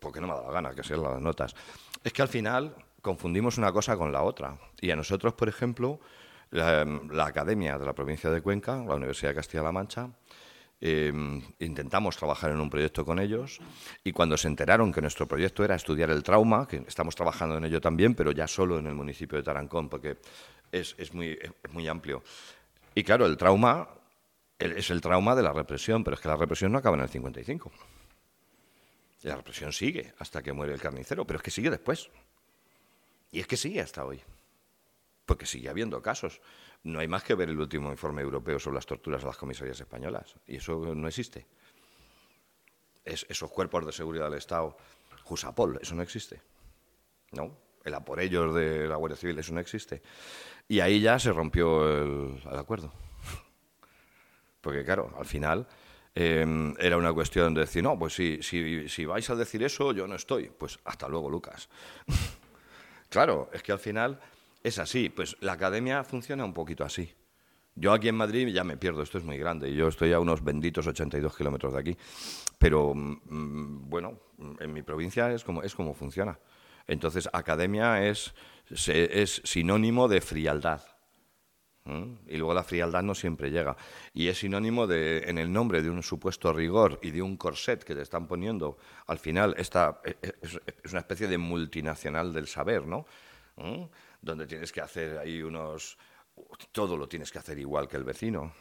[0.00, 1.54] Porque no me ha dado la gana que sean las notas.
[2.02, 4.58] Es que al final confundimos una cosa con la otra.
[4.80, 6.00] Y a nosotros, por ejemplo,
[6.50, 6.82] la,
[7.24, 10.10] Academia de la provincia de Cuenca, la Universidad de Castilla-La Mancha,
[10.80, 13.60] em, intentamos trabajar en un proyecto con ellos
[14.02, 17.64] y cuando se enteraron que nuestro proyecto era estudiar el trauma, que estamos trabajando en
[17.64, 20.16] ello también, pero ya solo en el municipio de Tarancón, porque
[20.72, 22.24] es, muy amplio.
[22.96, 24.01] Y claro, el trauma
[24.62, 27.08] es el trauma de la represión, pero es que la represión no acaba en el
[27.08, 27.72] 55.
[29.22, 32.10] La represión sigue hasta que muere el carnicero, pero es que sigue después.
[33.30, 34.22] Y es que sigue hasta hoy
[35.26, 36.40] porque sigue habiendo casos.
[36.82, 39.80] No hay más que ver el último informe europeo sobre las torturas a las comisarías
[39.80, 41.46] españolas, y eso no existe.
[43.04, 44.76] esos cuerpos de seguridad del Estado,
[45.24, 46.40] Jusapol, eso no existe.
[47.32, 47.56] ¿No?
[47.84, 50.02] El a por ellos de la Guardia Civil, eso no existe.
[50.68, 52.92] Y ahí ya se rompió el, acuerdo.
[54.62, 55.66] Porque, claro, al final
[56.14, 60.14] em, era una cuestión de decir, no, pues si, vais a decir eso, yo no
[60.14, 60.50] estoy.
[60.56, 61.68] Pues hasta luego, Lucas.
[63.10, 64.18] claro, es que al final
[64.62, 67.12] es así, pues la academia funciona un poquito así.
[67.74, 70.44] Yo aquí en Madrid ya me pierdo, esto es muy grande, yo estoy a unos
[70.44, 71.96] benditos 82 kilómetros de aquí,
[72.58, 74.20] pero mm, bueno,
[74.60, 76.38] en mi provincia es como, es como funciona.
[76.86, 78.34] Entonces, academia es,
[78.68, 80.82] es sinónimo de frialdad.
[81.84, 83.76] Y luego la frialdad no siempre llega.
[84.14, 87.82] Y es sinónimo de, en el nombre de un supuesto rigor y de un corset
[87.82, 92.32] que te están poniendo, al final esta, e, e, es, es una especie de multinacional
[92.32, 93.06] del saber, ¿no?
[94.20, 95.98] donde tienes que hacer ahí unos...
[96.70, 98.52] Todo lo tienes que hacer igual que el vecino.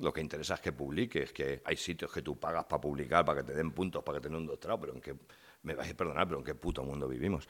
[0.00, 3.40] Lo que interesa es que publiques, que hay sitios que tú pagas para publicar, para
[3.40, 5.14] que te den puntos, para que te den un doctorado, pero en qué,
[5.62, 7.48] me vais a perdonar, pero en qué puto mundo vivimos.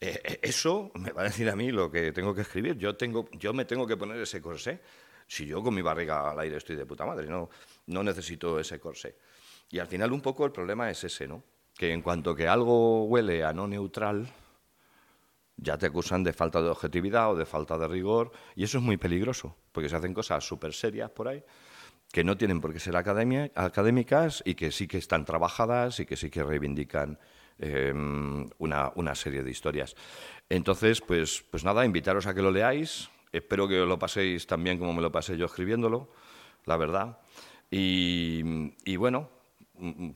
[0.00, 2.76] Eh, eh, eso me va a decir a mí lo que tengo que escribir.
[2.78, 4.80] Yo, tengo, yo me tengo que poner ese corsé.
[5.26, 7.50] Si yo con mi barriga al aire estoy de puta madre, no,
[7.86, 9.16] no necesito ese corsé.
[9.70, 11.44] Y al final un poco el problema es ese, ¿no?
[11.76, 14.26] Que en cuanto que algo huele a no neutral,
[15.56, 18.84] ya te acusan de falta de objetividad o de falta de rigor, y eso es
[18.84, 21.44] muy peligroso, porque se hacen cosas súper serias por ahí,
[22.10, 26.16] que no tienen por qué ser académicas y que sí que están trabajadas y que
[26.16, 27.18] sí que reivindican
[27.60, 29.94] em, una, una, serie de historias.
[30.48, 34.78] Entonces, pues, pues nada, invitaros a que lo leáis, espero que lo paséis tan bien
[34.78, 36.12] como me lo pasé yo escribiéndolo,
[36.64, 37.18] la verdad,
[37.70, 38.42] y,
[38.84, 39.30] y bueno,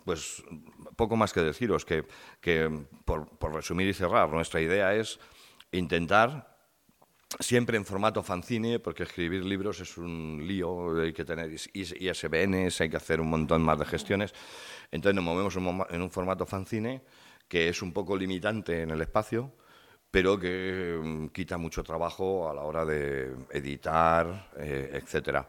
[0.04, 0.42] pues
[0.96, 2.04] poco más que deciros, que,
[2.40, 2.70] que
[3.04, 5.18] por, por, resumir y cerrar, nuestra idea es
[5.72, 6.54] intentar
[7.40, 12.90] siempre en formato fanzine, porque escribir libros es un lío, hay que tener ISBNs, hay
[12.90, 14.34] que hacer un montón más de gestiones.
[14.90, 15.56] Entonces nos movemos
[15.90, 17.02] en un formato fanzine
[17.48, 19.52] que es un poco limitante en el espacio,
[20.10, 25.46] pero que mm, quita mucho trabajo a la hora de editar, eh, etcétera.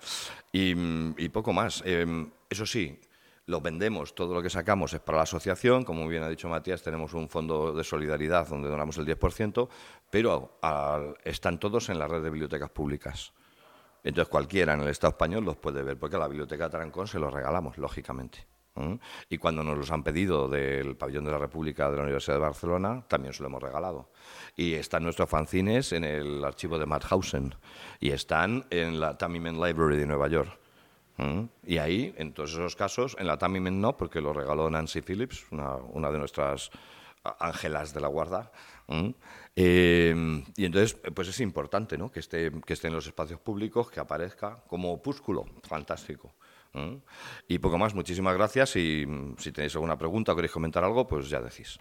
[0.52, 1.84] Y, mm, poco más.
[1.86, 3.00] Eh, eso sí,
[3.48, 6.82] lo vendemos, todo lo que sacamos es para la asociación, como bien ha dicho Matías,
[6.82, 9.70] tenemos un fondo de solidaridad donde donamos el 10%,
[10.10, 10.58] pero
[11.24, 13.34] están todos en la red de bibliotecas públicas.
[14.04, 17.20] Entonces cualquiera en el Estado español los puede ver, porque a la Biblioteca Tarancón se
[17.20, 18.55] los regalamos, lógicamente.
[19.30, 22.42] Y cuando nos los han pedido del Pabellón de la República de la Universidad de
[22.42, 24.12] Barcelona, también se lo hemos regalado.
[24.56, 27.56] Y están nuestros fanzines en el archivo de Madhausen
[28.00, 30.60] y están en la Tamimen Library de Nueva York.
[31.66, 35.46] Y ahí, en todos esos casos, en la Tamimen no, porque lo regaló Nancy Phillips,
[35.52, 36.70] una, de nuestras
[37.40, 38.52] ángelas de la guarda.
[39.56, 42.12] Eh, y entonces, pues es importante ¿no?
[42.12, 46.34] que, esté, que esté en los espacios públicos, que aparezca como opúsculo, fantástico.
[47.48, 51.08] Y poco más, muchísimas gracias y mm, si tenéis alguna pregunta o queréis comentar algo,
[51.08, 51.80] pues ya decís.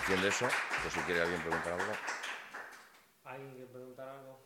[0.00, 0.46] ¿Entiende eso?
[0.82, 1.92] Pues si quiere alguien preguntar algo.
[3.24, 4.40] ¿Alguien quiere preguntar algo?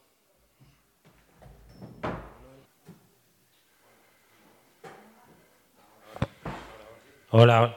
[7.31, 7.77] Hola.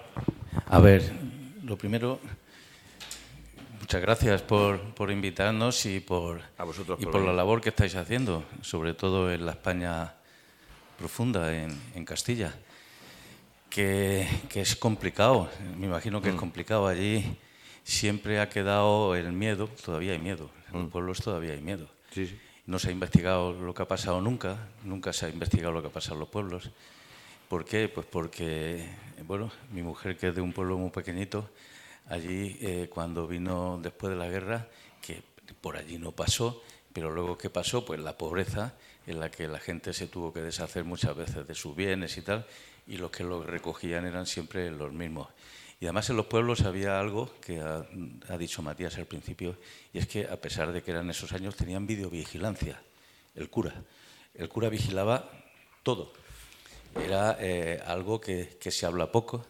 [0.67, 1.13] A ver,
[1.63, 2.19] lo primero,
[3.95, 6.41] muchas gracias por, por invitarnos y por,
[6.99, 10.15] y por, la labor que estáis haciendo, sobre todo en la España
[10.97, 12.53] profunda, en, en Castilla,
[13.69, 16.39] que, que, es complicado, me imagino que es mm.
[16.39, 17.38] complicado allí.
[17.86, 20.91] Siempre ha quedado el miedo, todavía hay miedo, en los mm.
[20.91, 21.88] pueblos todavía hay miedo.
[22.65, 25.88] No se ha investigado lo que ha pasado nunca, nunca se ha investigado lo que
[25.88, 26.69] ha pasado en los pueblos.
[27.47, 27.88] ¿Por qué?
[27.88, 28.89] Pues porque,
[29.25, 31.49] bueno, mi mujer que es de un pueblo muy pequeñito,
[32.07, 34.67] allí eh, cuando vino después de la guerra,
[35.01, 35.23] que
[35.61, 36.63] por allí no pasó,
[36.93, 37.85] pero luego ¿qué pasó?
[37.85, 38.75] Pues la pobreza
[39.07, 42.21] en la que la gente se tuvo que deshacer muchas veces de sus bienes y
[42.21, 42.45] tal,
[42.87, 45.27] y los que lo recogían eran siempre los mismos.
[45.79, 49.57] Y además en los pueblos había algo que ha, dicho Matías al principio,
[49.93, 52.81] y es que a pesar de que eran esos años, tenían videovigilancia,
[53.35, 53.73] el cura.
[54.33, 55.29] El cura vigilaba
[55.83, 56.13] todo
[56.95, 59.45] era eh, algo que, se habla poco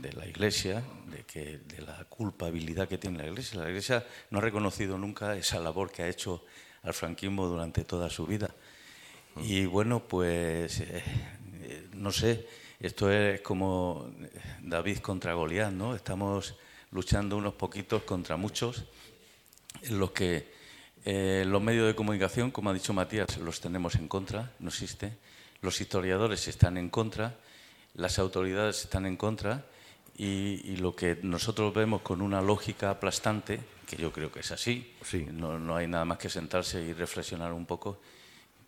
[0.00, 3.60] de la Iglesia, de, que, de la culpabilidad que tiene la Iglesia.
[3.60, 6.44] La Iglesia no ha reconocido nunca esa labor que ha hecho
[6.82, 8.54] al franquismo durante toda su vida.
[9.36, 11.02] Y bueno, pues eh,
[11.92, 12.46] no sé,
[12.80, 14.10] esto es como
[14.62, 15.94] David contra Goliat, ¿no?
[15.94, 16.56] Estamos
[16.90, 18.84] luchando unos poquitos contra muchos,
[19.88, 20.58] los que
[21.04, 25.12] los medios de comunicación, como ha dicho Matías, los tenemos en contra, no existe
[25.62, 27.36] los historiadores están en contra,
[27.94, 29.66] las autoridades están en contra
[30.22, 34.94] y, lo que nosotros vemos con una lógica aplastante, que yo creo que es así,
[35.32, 37.98] no, hay nada más que sentarse y reflexionar un poco,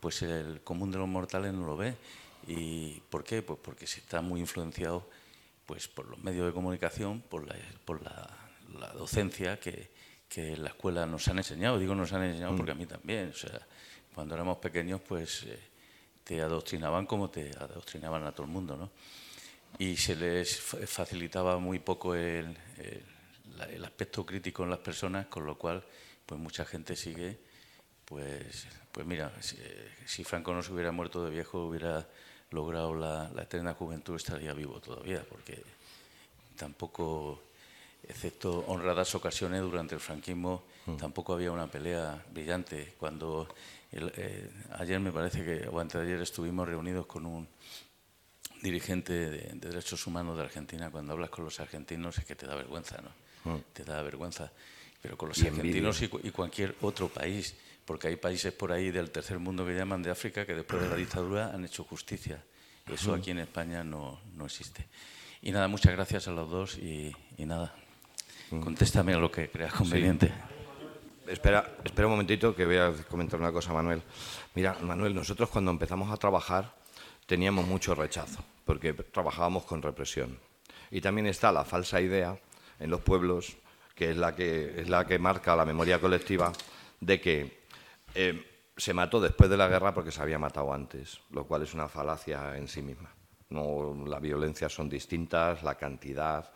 [0.00, 1.94] pues el común de los mortales no lo ve.
[2.46, 3.42] ¿Y por qué?
[3.42, 5.08] Pues porque se está muy influenciado
[5.66, 8.30] pues, por los medios de comunicación, por la, por la,
[8.94, 9.90] docencia que,
[10.30, 11.78] que la escuela nos han enseñado.
[11.78, 12.56] Digo nos han enseñado mm.
[12.56, 13.28] porque a mí también.
[13.28, 13.60] O sea,
[14.14, 15.42] cuando éramos pequeños, pues...
[15.44, 15.58] Eh,
[16.24, 18.90] te adoctrinaban como te adoctrinaban a todo el mundo, ¿no?
[19.78, 22.56] Y se les facilitaba muy poco el,
[23.70, 25.82] el, aspecto crítico en las personas, con lo cual,
[26.26, 27.38] pues mucha gente sigue,
[28.04, 29.32] pues, pues mira,
[30.06, 32.06] si, Franco no se hubiera muerto de viejo, hubiera
[32.50, 35.62] logrado la, la eterna juventud, estaría vivo todavía, porque
[36.56, 37.42] tampoco,
[38.06, 40.96] excepto honradas ocasiones durante el franquismo, mm.
[40.96, 42.94] tampoco había una pelea brillante.
[42.98, 43.48] Cuando
[43.92, 47.48] eh, ayer me parece que, o antes de ayer, estuvimos reunidos con un
[48.62, 50.90] dirigente de, derechos humanos de Argentina.
[50.90, 53.52] Cuando hablas con los argentinos es que te da vergüenza, ¿no?
[53.52, 53.60] Mm.
[53.72, 54.50] Te da vergüenza.
[55.02, 59.40] Pero con los argentinos y, cualquier otro país, porque hay países por ahí del tercer
[59.40, 62.40] mundo que llaman de África que después de la dictadura han hecho justicia.
[62.86, 64.86] Eso aquí en España no, no existe.
[65.42, 67.74] Y nada, muchas gracias a los dos y, nada,
[68.50, 68.60] mm.
[68.60, 70.32] contéstame a lo que creas conveniente.
[71.26, 74.02] Espera, espera un momentito que voy a comentar una cosa, Manuel.
[74.54, 76.72] Mira, Manuel, nosotros cuando empezamos a trabajar
[77.26, 80.38] teníamos mucho rechazo, porque trabajábamos con represión.
[80.90, 82.38] Y también está la falsa idea
[82.78, 83.56] en los pueblos,
[83.94, 86.52] que es la que, es la que marca la memoria colectiva,
[87.00, 87.62] de que
[88.14, 88.46] eh,
[88.76, 91.88] se mató después de la guerra porque se había matado antes, lo cual es una
[91.88, 93.10] falacia en sí misma.
[93.50, 96.50] No, la violencia son distintas, la cantidad,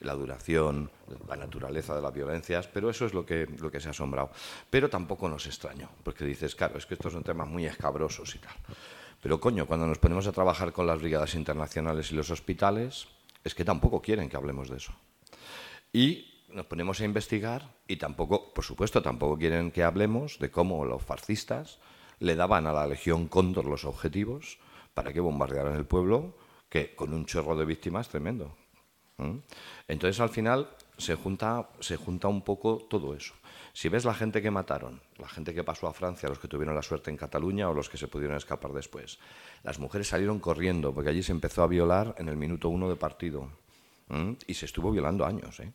[0.00, 0.90] la duración,
[1.26, 4.30] la naturaleza de las violencias, pero eso es lo que, lo que se ha asombrado.
[4.70, 8.38] Pero tampoco nos extrañó, porque dices, claro, es que estos son temas muy escabrosos y
[8.38, 8.54] tal.
[9.20, 13.08] Pero coño, cuando nos ponemos a trabajar con las brigadas internacionales y los hospitales,
[13.44, 14.92] es que tampoco quieren que hablemos de eso.
[15.92, 20.84] Y nos ponemos a investigar y tampoco, por supuesto, tampoco quieren que hablemos de cómo
[20.84, 21.78] los fascistas
[22.20, 24.58] le daban a la Legión Cóndor los objetivos
[24.94, 26.34] para que bombardearan el pueblo,
[26.68, 28.56] que con un chorro de víctimas tremendo.
[29.88, 33.34] Entonces al final se junta, se junta un poco todo eso.
[33.78, 36.74] Si ves la gente que mataron, la gente que pasó a Francia, los que tuvieron
[36.74, 39.20] la suerte en Cataluña o los que se pudieron escapar después,
[39.62, 42.96] las mujeres salieron corriendo porque allí se empezó a violar en el minuto uno de
[42.96, 43.48] partido
[44.48, 45.60] y se estuvo violando años.
[45.60, 45.72] ¿eh?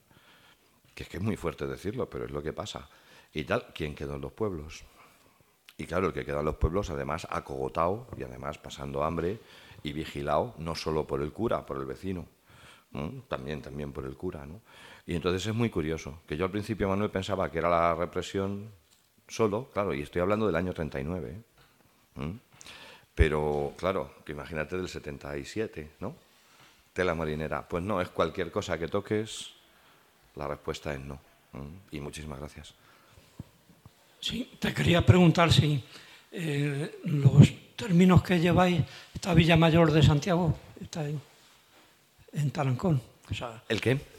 [0.94, 2.90] Que es que es muy fuerte decirlo, pero es lo que pasa.
[3.34, 4.84] Y tal, ¿quién quedó en los pueblos?
[5.78, 9.40] Y claro, el que queda en los pueblos, además acogotado y además pasando hambre
[9.82, 12.28] y vigilado, no solo por el cura, por el vecino,
[13.30, 14.46] también, también por el cura.
[14.46, 14.60] ¿no?
[15.06, 18.72] Y entonces es muy curioso, que yo al principio, Manuel, pensaba que era la represión
[19.28, 21.42] solo, claro, y estoy hablando del año 39.
[22.20, 22.34] ¿eh?
[23.14, 26.16] Pero, claro, que imagínate del 77, ¿no?
[26.94, 27.68] Tela marinera.
[27.68, 29.50] Pues no, es cualquier cosa que toques,
[30.36, 31.20] la respuesta es no.
[31.92, 32.74] Y muchísimas gracias.
[34.20, 35.84] Sí, te quería preguntar si
[36.32, 38.82] eh, los términos que lleváis,
[39.14, 41.22] esta Villa Mayor de Santiago, está en,
[42.32, 43.02] en Tarancón.
[43.68, 44.13] ¿El qué?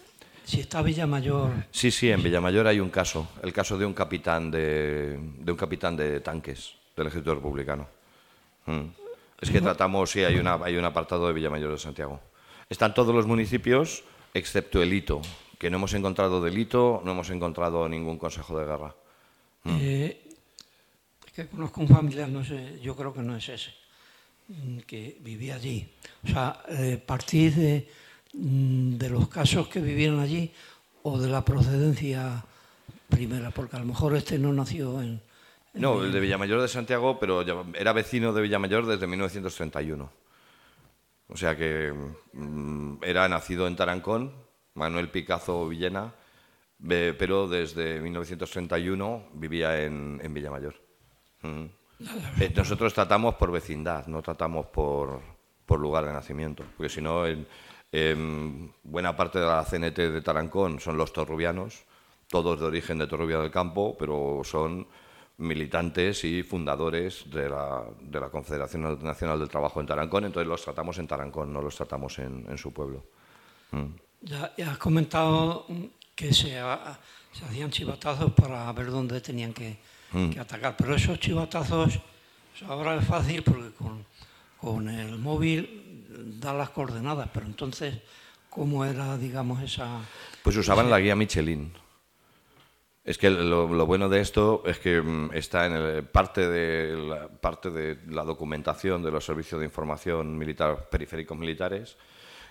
[0.44, 1.50] Si está Villamayor.
[1.70, 5.56] Sí, sí, en Villamayor hay un caso, el caso de un capitán de, de un
[5.56, 7.86] capitán de tanques del ejército republicano.
[8.66, 8.84] Mm.
[9.40, 12.20] Es que tratamos, sí, hay, una, hay un apartado de Villamayor de Santiago.
[12.68, 15.22] Están todos los municipios excepto el hito,
[15.58, 18.94] que no hemos encontrado delito, no hemos encontrado ningún consejo de guerra.
[19.64, 19.76] Mm.
[19.80, 20.20] Eh,
[21.26, 23.70] es que conozco un familiar, no sé, yo creo que no es ese,
[24.48, 25.88] mm, que vivía allí.
[26.24, 27.88] O sea, eh, partir de
[28.34, 30.52] de los casos que vivieron allí
[31.02, 32.44] o de la procedencia
[33.08, 35.20] primera, porque a lo mejor este no nació en...
[35.74, 37.42] no, el de Villamayor de Santiago, pero
[37.74, 40.10] era vecino de Villamayor desde 1931.
[41.28, 41.94] O sea que
[42.32, 44.32] mm, era nacido en Tarancón,
[44.74, 46.12] Manuel Picazo Villena,
[46.86, 50.74] pero desde 1931 vivía en, Villamayor.
[51.42, 51.64] Mm.
[52.40, 55.20] Eh, nosotros tratamos por vecindad, no tratamos por,
[55.64, 57.24] por lugar de nacimiento, porque si no,
[57.96, 61.84] Em, buena parte de la CNT de Tarancón son los torrubianos,
[62.26, 64.88] todos de origen de Torrubia del Campo, pero son
[65.38, 70.64] militantes y fundadores de la, de la Confederación Nacional del Trabajo en Tarancón, entonces los
[70.64, 73.04] tratamos en Tarancón, no los tratamos en, su pueblo.
[73.70, 73.94] Mm.
[74.22, 75.64] Ya, has comentado
[76.16, 79.78] que se, hacían chivatazos para ver dónde tenían que,
[80.10, 80.40] mm.
[80.40, 82.00] atacar, pero esos chivatazos
[82.66, 84.04] ahora es fácil porque con,
[84.60, 85.83] con el móvil
[86.24, 88.00] da las coordenadas, pero entonces,
[88.50, 90.00] ¿cómo era, digamos, esa...?
[90.42, 91.72] Pues usaban la guía Michelin.
[93.04, 97.70] Es que lo, bueno de esto es que mm, está en parte, de la, parte
[97.70, 101.98] de la documentación de los servicios de información militar, periféricos militares,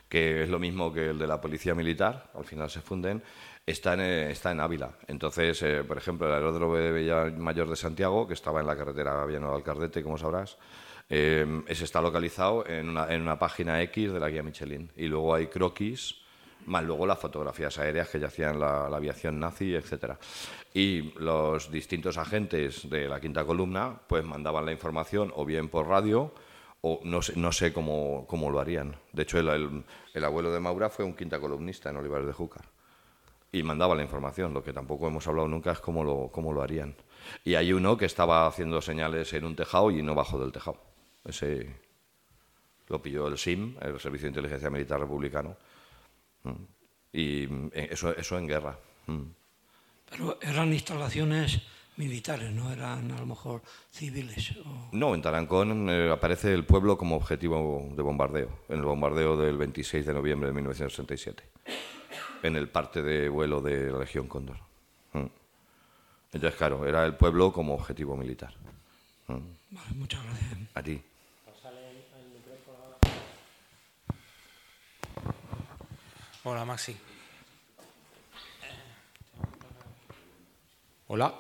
[0.08, 3.24] que es lo mismo que el de la policía militar, al final se funden,
[3.66, 4.92] está en, está en Ávila.
[5.08, 8.78] Entonces, eh, por ejemplo, el aeródromo de Bella Mayor de Santiago, que estaba en la
[8.78, 10.58] carretera Viano Alcardete, como sabrás,
[11.16, 14.90] eh, ese está localizado en una, página X de la guía Michelin.
[14.98, 16.16] Y luego hay croquis,
[16.66, 20.18] más luego las fotografías aéreas que ya hacían la, aviación nazi, etcétera.
[20.74, 25.88] Y los distintos agentes de la quinta columna pues mandaban la información o bien por
[25.88, 26.34] radio
[26.82, 28.96] o no sé, no sé cómo, lo harían.
[29.12, 29.84] De hecho, el,
[30.16, 32.66] el, abuelo de Maura fue un quinta columnista en Olivares de Júcar
[33.52, 34.52] y mandaba la información.
[34.52, 36.96] Lo que tampoco hemos hablado nunca es cómo lo, cómo lo harían.
[37.46, 40.93] Y hay uno que estaba haciendo señales en un tejado y no bajo del tejado.
[41.26, 41.76] Ese
[42.90, 45.56] lo pilló el SIM, el Servicio de Inteligencia Militar Republicano.
[47.12, 48.78] Y eh, eso, eso en guerra.
[50.10, 51.62] Pero eran instalaciones
[51.98, 53.62] militares, no eran a lo mejor
[53.92, 54.54] civiles.
[54.92, 59.58] No, en Tarancón eh, aparece el pueblo como objetivo de bombardeo, en el bombardeo del
[59.58, 61.44] 26 de noviembre de 1967,
[62.44, 64.58] en el parte de vuelo de la Legión Cóndor.
[65.14, 65.26] Mm.
[66.34, 68.54] Entonces, claro, era el pueblo como objetivo militar.
[69.28, 70.60] Vale, muchas gracias.
[70.74, 71.02] A ti.
[76.44, 76.96] Hola, Maxi.
[81.08, 81.34] Hola.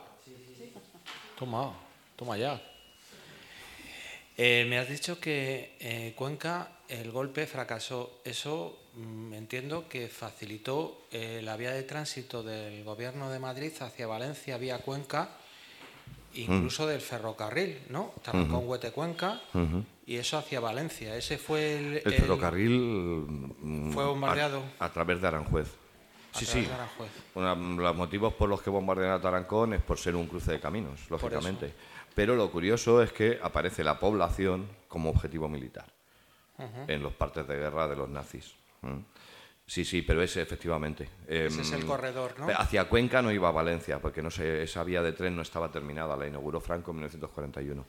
[1.38, 1.74] Toma,
[2.15, 2.61] toma ya.
[4.38, 8.21] Eh, me has dicho que eh, Cuenca el golpe fracasó.
[8.24, 14.07] Eso mm, entiendo que facilitó eh, la vía de tránsito del gobierno de Madrid hacia
[14.07, 15.30] Valencia vía Cuenca,
[16.36, 18.13] incluso del ferrocarril, ¿no?
[18.23, 19.41] Tarancón-Huete-Cuenca
[20.05, 21.15] y eso hacia Valencia.
[21.15, 22.01] Ese fue el.
[22.05, 22.79] El, ferrocarril.
[23.61, 24.63] Mm, fue bombardeado.
[24.79, 25.67] A, través de Aranjuez.
[26.34, 26.67] sí, sí.
[27.36, 31.09] los motivos por los que bombardean a Tarancón es por ser un cruce de caminos,
[31.09, 31.73] lógicamente.
[32.15, 35.91] Pero lo curioso es que aparece la población como objetivo militar
[36.88, 38.53] en los partes de guerra de los nazis.
[39.66, 41.09] Sí, sí, pero ese efectivamente.
[41.28, 42.47] Ese es el em, corredor, ¿no?
[42.49, 45.72] Hacia Cuenca no iba a Valencia, porque no sé, esa vía de tren no estaba
[45.72, 47.86] terminada, la inauguró Franco en 1941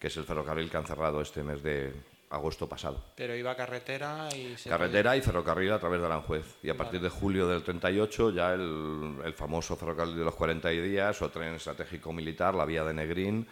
[0.00, 1.92] que es el ferrocarril que han cerrado este mes de
[2.30, 3.04] agosto pasado.
[3.16, 4.54] Pero iba carretera y...
[4.66, 6.56] carretera y ferrocarril a través de Aranjuez.
[6.62, 11.20] Y a partir de julio del 38 ya el, famoso ferrocarril de los 40 días
[11.20, 13.46] o tren estratégico militar, la vía de Negrín,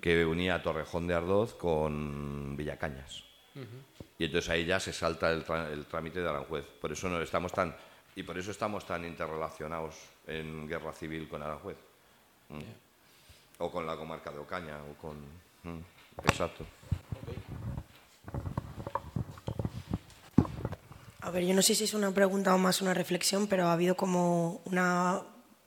[0.00, 3.24] que unía Torrejón de Ardoz con Villacañas.
[4.18, 5.44] Y entonces ahí ya se salta el,
[5.86, 6.64] trámite de Aranjuez.
[6.80, 7.74] Por eso no estamos tan...
[8.16, 9.94] Y por eso estamos tan interrelacionados
[10.26, 11.76] en guerra civil con Aranjuez.
[12.48, 12.62] Mm.
[13.58, 15.18] o con la comarca de Ocaña, o con...
[15.64, 15.80] Mm,
[16.24, 16.64] exacto.
[21.20, 23.74] A ver, yo no sé si es una pregunta o más una reflexión, pero ha
[23.74, 25.20] habido como una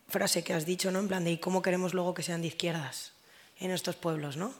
[0.07, 0.99] frase que has dicho, ¿no?
[0.99, 3.13] En plan de cómo queremos luego que sean de izquierdas
[3.59, 4.53] en estos pueblos, ¿no?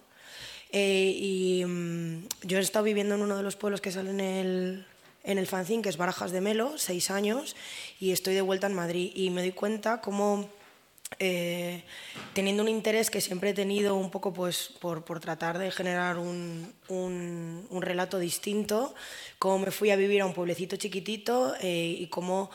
[0.72, 4.20] Eh, y mm, yo he estado viviendo en uno de los pueblos que sale en
[4.20, 4.86] el,
[5.24, 7.56] en el fanzine, que es Barajas de Melo, seis años,
[8.00, 9.12] y estoy de vuelta en Madrid.
[9.14, 10.50] Y me doy cuenta cómo,
[11.20, 11.84] eh,
[12.34, 16.18] teniendo un interés que siempre he tenido un poco pues, por, por tratar de generar
[16.18, 18.96] un, un, un, relato distinto,
[19.40, 22.50] cómo me fui a vivir a un pueblecito chiquitito eh, y cómo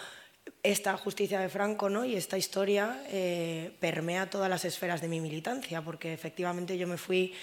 [0.62, 2.04] esta justicia de Franco ¿no?
[2.04, 6.96] y esta historia eh, permea todas las esferas de mi militancia, porque efectivamente yo me
[6.96, 7.34] fui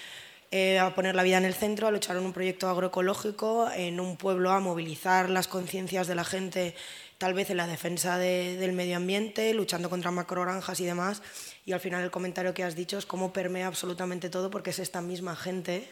[0.56, 3.98] eh, a poner la vida en el centro, a luchar en un proyecto agroecológico, en
[3.98, 6.76] un pueblo a movilizar las conciencias de la gente,
[7.18, 11.22] tal vez en la defensa de, del medio ambiente, luchando contra macrogranjas y demás.
[11.66, 14.78] Y al final el comentario que has dicho es cómo permea absolutamente todo, porque es
[14.78, 15.88] esta misma gente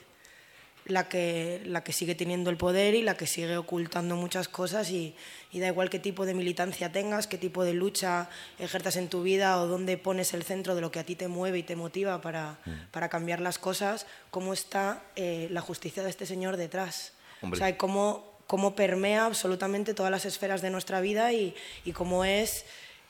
[0.87, 4.91] la que, la que sigue teniendo el poder y la que sigue ocultando muchas cosas
[4.91, 5.15] y,
[5.53, 8.29] y, da igual qué tipo de militancia tengas, qué tipo de lucha
[8.59, 11.29] ejerzas en tu vida o dónde pones el centro de lo que a ti te
[11.29, 12.91] mueve y te motiva para, mm.
[12.91, 17.13] para cambiar las cosas, cómo está eh, la justicia de este señor detrás.
[17.43, 21.55] O sea, cómo, cómo permea absolutamente todas las esferas de nuestra vida y,
[21.85, 22.65] y cómo es...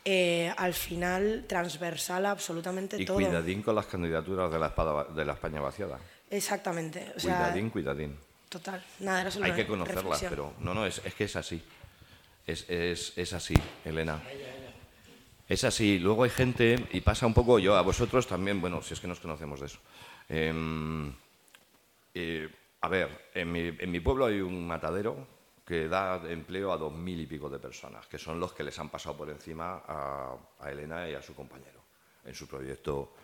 [0.04, 3.20] Eh, al final transversal absolutamente y todo.
[3.20, 6.00] Y cuidadín con las candidaturas de la, espada, de la España vaciada.
[6.32, 7.12] Exactamente.
[7.14, 8.18] O sea, cuidadín, cuidadín.
[8.48, 8.82] Total.
[9.00, 11.62] Nada, era solo Hay que conocerlas, pero no, no, es, es, que es así.
[12.46, 13.54] Es, es, es así,
[13.84, 14.20] Elena.
[15.46, 15.98] Es así.
[15.98, 19.06] Luego hay gente, y pasa un poco yo, a vosotros también, bueno, si es que
[19.06, 19.78] nos conocemos de eso.
[20.28, 21.12] Eh,
[22.14, 22.48] eh,
[22.80, 25.26] a ver, en mi, en mi, pueblo hay un matadero
[25.66, 28.78] que da empleo a dos mil y pico de personas, que son los que les
[28.78, 31.82] han pasado por encima a, a Elena y a su compañero
[32.24, 33.14] en su proyecto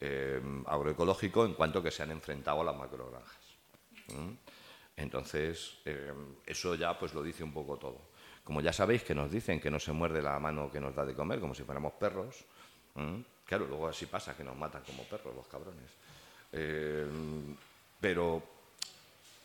[0.00, 3.38] eh, agroecológico en cuanto que se han enfrentado a las macrogranjas.
[4.96, 6.12] Entonces, eh,
[6.44, 8.00] eso ya pues lo dice un poco todo.
[8.44, 11.04] Como ya sabéis que nos dicen que no se muerde la mano que nos da
[11.04, 12.44] de comer, como si fuéramos perros,
[13.44, 15.90] claro, luego así pasa, que nos matan como perros los cabrones.
[16.52, 17.06] Eh,
[18.00, 18.42] pero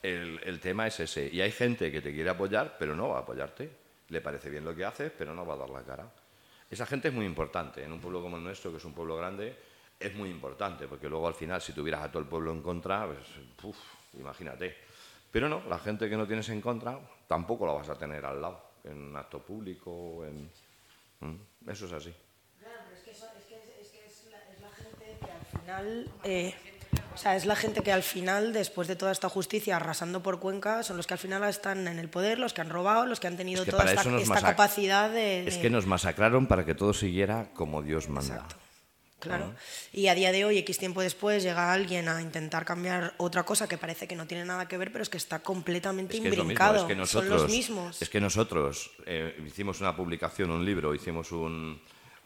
[0.02, 1.28] el, el, tema es ese.
[1.32, 3.70] Y hay gente que te quiere apoyar, pero no va a apoyarte.
[4.10, 6.12] Le parece bien lo que haces, pero no va a dar la cara.
[6.70, 7.84] Esa gente es muy importante.
[7.84, 9.58] En un pueblo como el nuestro, que es un pueblo grande,
[10.02, 13.08] es muy importante, porque luego al final, si tuvieras a todo el pueblo en contra,
[13.62, 13.76] pues,
[14.18, 14.76] imagínate.
[15.32, 18.41] Pero no, la gente que no tienes en contra, tampoco la vas a tener al
[18.41, 20.49] lado, en un acto público, en...
[21.68, 22.14] Eso es así.
[22.60, 25.32] Claro, pero es que, eso, es, que es, que es, la, es, la, gente que
[25.32, 26.12] al final...
[26.24, 26.56] Eh,
[27.14, 30.39] o sea, es la gente que al final, después de toda esta justicia arrasando por
[30.39, 33.20] Cuenca, son los que al final están en el poder, los que han robado, los
[33.20, 36.74] que han tenido toda esta, esta capacidad de, de, Es que nos masacraron para que
[36.74, 38.36] todo siguiera como Dios manda.
[38.36, 38.61] Exacto.
[39.30, 39.53] Claro.
[39.93, 43.67] Y a día de hoy, X tiempo después, llega alguien a intentar cambiar otra cosa
[43.67, 46.28] que parece que no tiene nada que ver, pero es que está completamente es que
[46.28, 46.76] imbrincado.
[46.76, 48.01] Es, es, que nosotros, Son los mismos.
[48.01, 51.80] Es que nosotros eh, hicimos una publicación, un libro, hicimos un,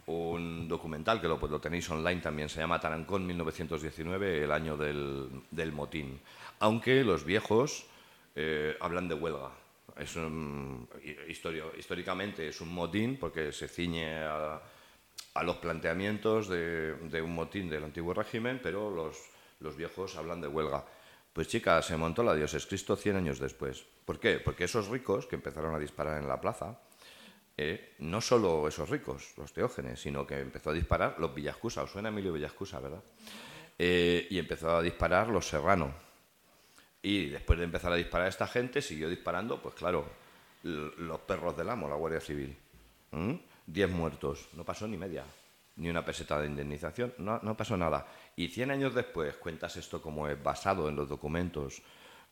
[0.08, 5.30] un documental que lo, lo, tenéis online también, se llama Tarancón 1919, el año del,
[5.52, 6.20] del motín.
[6.60, 7.86] Aunque los viejos
[8.36, 9.50] eh, hablan de huelga.
[9.98, 10.90] Es un,
[11.30, 14.62] historio, históricamente es un motín porque se ciñe a
[15.36, 20.86] a los planteamientos de, un motín del antiguo régimen, pero los, viejos hablan de huelga.
[21.34, 23.86] Pues chica, se montó la Dioses Cristo 100 años después.
[24.06, 24.40] ¿Por qué?
[24.40, 26.80] Porque esos ricos que empezaron a disparar en la plaza,
[27.58, 31.92] eh, no solo esos ricos, los teógenes, sino que empezó a disparar los Villascusa, os
[31.92, 33.04] suena Emilio Villascusa, ¿verdad?
[33.78, 35.94] Eh, y empezó a disparar los Serrano.
[37.02, 40.06] Y después de empezar a disparar a esta gente, siguió disparando, pues claro,
[40.64, 42.56] los perros del amo, la Guardia Civil.
[43.12, 43.36] ¿Mm?
[43.68, 45.24] 10 muertos, no pasó ni media,
[45.78, 48.08] ni una peseta de indemnización, no, no pasó nada.
[48.36, 51.82] Y 100 años después cuentas esto como es basado en los documentos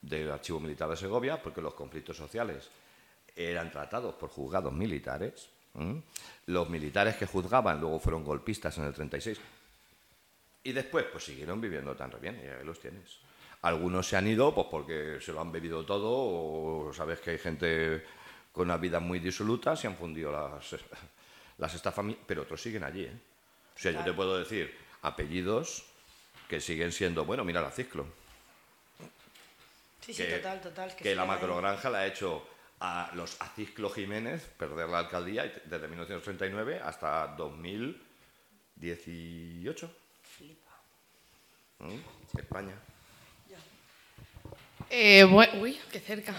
[0.02, 2.70] del Archivo Militar de Segovia, porque los conflictos sociales
[3.36, 5.50] eran tratados por juzgados militares.
[6.46, 9.40] Los militares que juzgaban luego fueron golpistas en el 36.
[10.66, 13.18] Y después, pues siguieron viviendo tan bien, y ahí los tienes.
[13.64, 17.38] Algunos se han ido pues porque se lo han bebido todo, o sabes que hay
[17.38, 18.04] gente
[18.52, 20.76] con una vida muy disoluta, se han fundido las,
[21.64, 23.06] las estafas, pero otros siguen allí.
[23.06, 23.18] ¿eh?
[23.76, 25.86] O sea, yo te puedo decir apellidos
[26.50, 28.06] que siguen siendo, bueno, mira la Ciclo.
[30.02, 30.94] Sí, sí, que, total, total.
[30.94, 32.46] Que, que la macrogranja la ha hecho
[32.82, 39.96] a los Aciclo Jiménez perder la alcaldía desde 1939 hasta 2018.
[40.22, 40.82] Flipa.
[41.80, 42.02] ¿Mm?
[42.38, 42.76] España.
[44.90, 46.34] Eh, uy, qué cerca.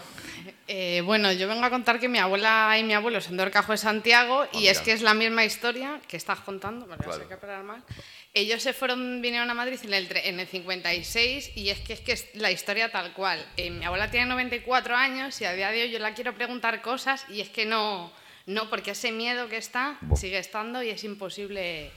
[0.67, 3.73] Eh, bueno, yo vengo a contar que mi abuela y mi abuelo son de Orcajo
[3.73, 7.29] de Santiago ah, y es que es la misma historia que estás contando, me claro.
[7.29, 7.83] que mal.
[8.33, 12.01] Ellos se fueron, vinieron a Madrid en el, en el 56 y es que es,
[12.01, 13.45] que es la historia tal cual.
[13.57, 16.83] Eh, mi abuela tiene 94 años y a día de hoy yo la quiero preguntar
[16.83, 18.11] cosas y es que no,
[18.47, 21.93] no porque ese miedo que está sigue estando y es imposible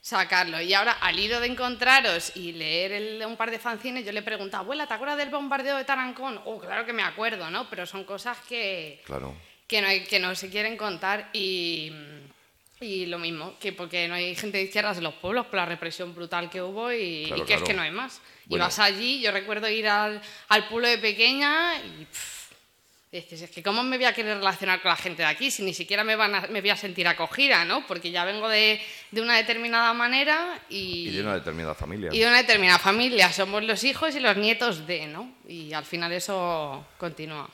[0.00, 0.60] sacarlo.
[0.60, 4.56] Y ahora, al hilo de encontraros y leer un par de fanzines, yo le pregunto,
[4.56, 6.40] abuela, ¿te acuerdas del bombardeo de Tarancón?
[6.44, 7.68] Oh, claro que me acuerdo, ¿no?
[7.68, 9.34] Pero son cosas que, claro.
[9.66, 11.92] que, no, hay, que no se quieren contar y,
[12.80, 15.66] y lo mismo, que porque no hay gente de izquierdas en los pueblos por la
[15.66, 18.20] represión brutal que hubo y, que es que no hay más.
[18.48, 22.06] Y vas allí, yo recuerdo ir al, al pueblo de pequeña y...
[23.10, 25.62] Dices, es que ¿cómo me voy a querer relacionar con la gente de aquí si
[25.62, 27.86] ni siquiera me, van me voy a sentir acogida, ¿no?
[27.86, 28.78] Porque ya vengo de,
[29.10, 31.08] de, una determinada manera y...
[31.08, 32.10] Y de una determinada familia.
[32.12, 33.32] Y de una determinada familia.
[33.32, 35.32] Somos los hijos y los nietos de, ¿no?
[35.48, 37.48] Y al final eso continúa.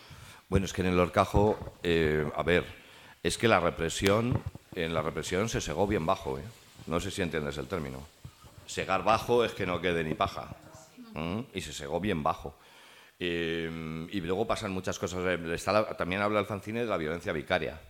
[0.49, 2.65] Bueno, es que en el Orcajo, eh, a ver,
[3.23, 4.43] es que la represión,
[4.75, 6.43] en la represión se segó bien bajo, ¿eh?
[6.87, 8.05] No sé si entiendes el término.
[8.67, 10.49] Segar bajo es que no quede ni paja.
[11.55, 12.59] Y se segó bien bajo.
[13.19, 15.21] Eh, y luego pasan muchas cosas.
[15.97, 17.81] también habla el fanzine de la violencia vicaria.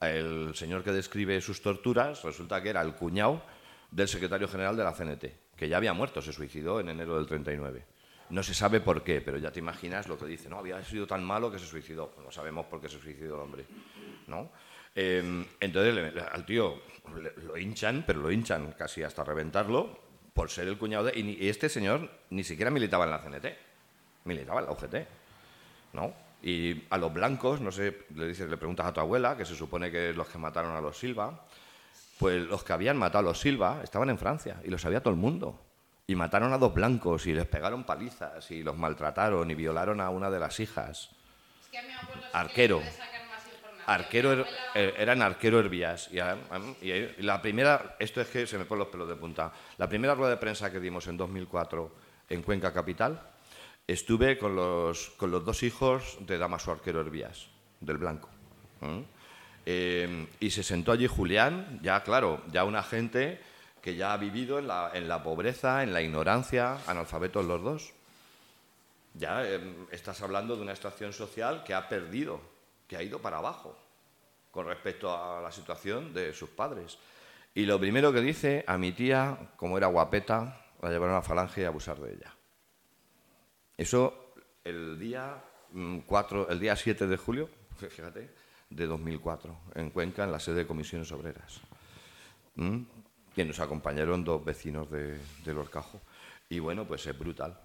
[0.00, 3.42] El señor que describe sus torturas resulta que era el cuñado
[3.90, 5.24] del secretario general de la CNT,
[5.56, 7.84] que ya había muerto, se suicidó en enero del 39.
[8.30, 10.48] No se sabe por qué, pero ya te imaginas lo que dice.
[10.48, 12.10] No, había sido tan malo que se suicidó.
[12.10, 13.66] Pues no sabemos por qué se suicidó el hombre.
[14.26, 14.50] ¿no?
[14.94, 16.82] Eh, entonces al tío
[17.44, 20.00] lo hinchan, pero lo hinchan casi hasta reventarlo
[20.32, 21.18] por ser el cuñado de...
[21.18, 23.46] Y este señor ni siquiera militaba en la CNT
[24.24, 24.94] militaba en la UGT,
[25.92, 26.12] ¿no?
[26.42, 29.54] Y a los blancos, no sé, le, dices, le preguntas a tu abuela, que se
[29.54, 31.40] supone que es los que mataron a los Silva,
[32.18, 35.14] pues los que habían matado a los Silva estaban en Francia y lo sabía todo
[35.14, 35.60] el mundo.
[36.06, 40.10] Y mataron a dos blancos y les pegaron palizas y los maltrataron y violaron a
[40.10, 41.10] una de las hijas.
[42.32, 42.82] arquero.
[43.86, 46.10] Arquero er, eh, eran arquero Hervías.
[46.12, 46.20] Y,
[46.88, 49.52] y, la primera, esto es que se me ponen los pelos de punta.
[49.78, 51.92] La primera rueda de prensa que dimos en 2004
[52.28, 53.20] en Cuenca Capital
[53.86, 57.48] estuve con los, con los dos hijos de Damaso Arquero Hervías,
[57.80, 58.28] del Blanco.
[59.64, 63.40] Eh, y se sentó allí Julián, ya claro, ya una gente
[63.80, 67.92] que ya ha vivido en la, en la pobreza, en la ignorancia, analfabetos los dos.
[69.14, 72.40] Ya em, estás hablando de una extracción social que ha perdido,
[72.86, 73.76] que ha ido para abajo
[74.50, 76.98] con respecto a la situación de sus padres.
[77.54, 81.22] Y lo primero que dice a mi tía, como era guapeta, la llevaron a la
[81.22, 82.34] falange y abusar de ella.
[83.82, 85.42] Eso el día,
[86.06, 88.30] 4, mm, el día 7 de julio, fíjate,
[88.70, 91.60] de 2004, en Cuenca, en la sede de Comisiones Obreras.
[92.54, 92.82] ¿Mm?
[93.34, 96.00] Que nos acompañaron dos vecinos de, del Orcajo.
[96.48, 97.58] Y bueno, pues es brutal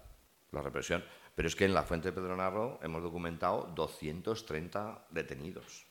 [0.50, 1.04] la represión.
[1.36, 5.86] Pero es que en la Fuente de Pedronarro hemos documentado 230 detenidos.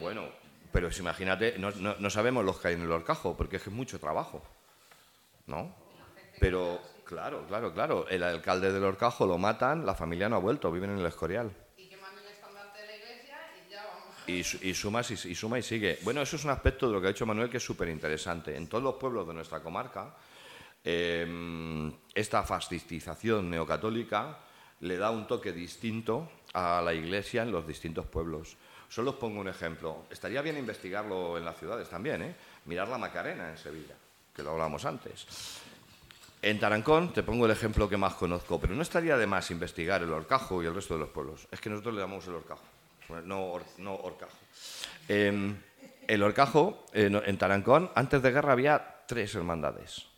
[0.00, 0.30] Bueno,
[0.72, 3.76] pero imagínate, no, no, sabemos los que hay en el Orcajo, porque es que es
[3.76, 4.42] mucho trabajo.
[5.46, 5.74] ¿No?
[6.40, 6.80] Pero
[7.12, 8.08] Claro, claro, claro.
[8.08, 11.52] El alcalde del Orcajo lo matan, la familia no ha vuelto, viven en el Escorial.
[11.76, 14.16] Y que manden el estandarte de la iglesia y ya vamos.
[14.26, 15.98] Y, y, suma, y, suma y sigue.
[16.04, 18.56] Bueno, eso es un aspecto de lo que ha dicho Manuel que es súper interesante.
[18.56, 20.14] En todos los pueblos de nuestra comarca,
[20.82, 24.38] em, esta fascistización neocatólica
[24.80, 28.56] le da un toque distinto a la iglesia en los distintos pueblos.
[28.88, 30.06] Solo os pongo un ejemplo.
[30.08, 32.34] Estaría bien investigarlo en las ciudades también, ¿eh?
[32.64, 33.96] Mirar la Macarena en Sevilla,
[34.34, 35.26] que lo hablamos antes.
[36.42, 40.02] En Tarancón te pongo el ejemplo que más conozco, pero no estaría de más investigar
[40.02, 41.46] el Orcajo y el resto de los pueblos.
[41.52, 42.64] Es que nosotros le llamamos el Orcajo,
[43.24, 44.36] no, no Orcajo.
[45.06, 45.56] Em,
[46.08, 50.08] el Orcajo, en Tarancón, antes de guerra había tres hermandades.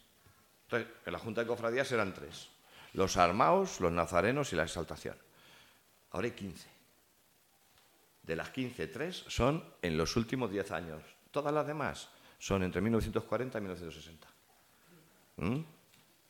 [0.70, 2.48] En la Junta de Cofradías eran tres.
[2.94, 5.16] Los armaos, los nazarenos y la exaltación.
[6.12, 6.68] Ahora hay 15.
[8.22, 11.02] De las 15, tres son en los últimos 10 años.
[11.30, 12.08] Todas las demás
[12.38, 14.28] son entre 1940 y 1960.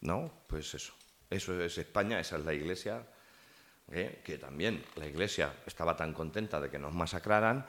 [0.05, 0.31] ¿No?
[0.47, 0.93] Pues eso.
[1.29, 3.05] Eso es España, esa es la Iglesia,
[3.91, 4.21] ¿eh?
[4.25, 7.67] que también la Iglesia estaba tan contenta de que nos masacraran,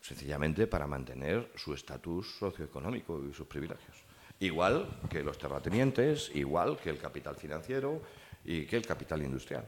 [0.00, 3.96] sencillamente para mantener su estatus socioeconómico y sus privilegios.
[4.40, 8.02] Igual que los terratenientes, igual que el capital financiero
[8.44, 9.66] y que el capital industrial.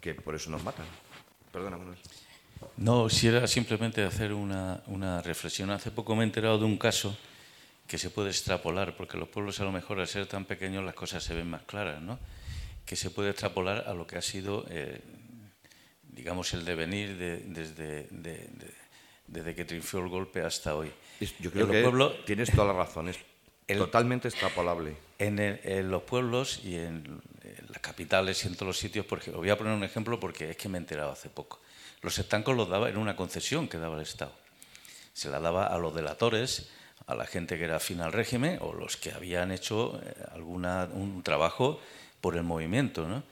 [0.00, 0.86] Que por eso nos matan.
[1.52, 1.98] Perdona, Manuel.
[2.76, 5.70] No, si era simplemente hacer una, una reflexión.
[5.70, 7.16] Hace poco me he enterado de un caso
[7.86, 10.94] que se puede extrapolar, porque los pueblos a lo mejor al ser tan pequeños las
[10.94, 12.18] cosas se ven más claras, ¿no?
[12.86, 15.00] que se puede extrapolar a lo que ha sido, eh,
[16.12, 18.08] digamos, el devenir desde,
[19.26, 20.92] desde que triunfó el golpe hasta hoy.
[21.40, 23.18] Yo creo que tienes toda la razón, es
[23.66, 24.96] totalmente extrapolable.
[25.18, 27.22] En, los pueblos y en,
[27.68, 30.50] las capitales y en todos los sitios, porque os voy a poner un ejemplo porque
[30.50, 31.60] es que me he enterado hace poco.
[32.02, 34.34] Los estancos los daba en una concesión que daba el Estado.
[35.14, 36.68] Se la daba a los delatores,
[37.06, 40.88] a la gente que era afín al régimen o los que habían hecho eh, alguna,
[40.92, 41.80] un trabajo
[42.20, 43.06] por el movimiento.
[43.08, 43.22] ¿no?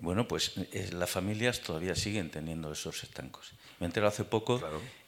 [0.00, 3.52] Bueno, pues eh, las familias todavía siguen teniendo esos estancos.
[3.80, 4.60] Me he enterado hace poco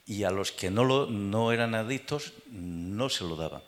[0.07, 3.63] y a los que no, lo, no eran adictos no se lo daban.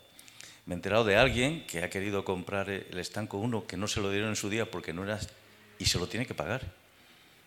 [0.65, 4.01] Me he enterado de alguien que ha querido comprar el estanco uno que no se
[4.01, 5.19] lo dieron en su día porque no era
[5.77, 6.71] y se lo tiene que pagar.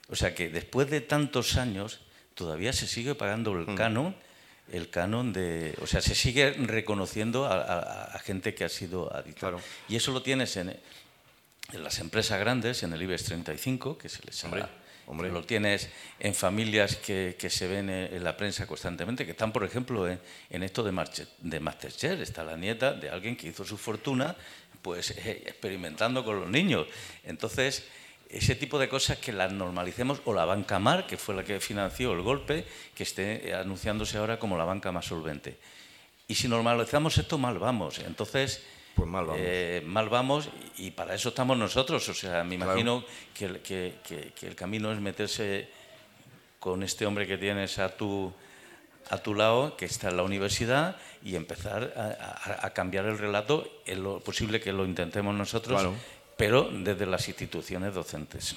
[0.09, 2.01] O sea que después de tantos años
[2.35, 3.75] todavía se sigue pagando el mm.
[3.75, 4.17] canon,
[4.73, 9.53] el canon de, o sea, se sigue reconociendo a, gente que ha sido adicta.
[9.89, 10.71] Y eso lo tienes en,
[11.73, 14.67] en, las empresas grandes, en el IBEX 35, que se les Hombre.
[15.09, 15.31] Hombre.
[15.31, 15.89] Lo tienes
[16.19, 20.83] en familias que, se ven en la prensa constantemente, que están, por ejemplo, en, esto
[20.83, 20.91] de,
[21.43, 22.21] de Masterchef.
[22.21, 24.35] Está la nieta de alguien que hizo su fortuna
[24.83, 26.87] pues eh, experimentando con los niños.
[27.25, 27.85] Entonces,
[28.29, 31.61] ese tipo de cosas que las normalicemos, o la banca Mar, que fue la que
[31.61, 35.59] financió el golpe, que esté anunciándose ahora como la banca más solvente.
[36.29, 38.01] Y si normalizamos esto, mal vamos.
[38.01, 38.63] Entonces,
[38.95, 39.41] pues mal vamos.
[39.43, 40.49] Eh, mal vamos
[40.79, 42.09] y para eso estamos nosotros.
[42.09, 45.69] O sea, me imagino que, que, el camino es meterse
[46.59, 48.33] con este hombre que tienes a tu,
[49.09, 51.93] a tu lado, que está en la universidad, y empezar
[52.63, 55.95] a, cambiar el relato en lo posible que lo intentemos nosotros,
[56.37, 58.57] pero desde las instituciones docentes.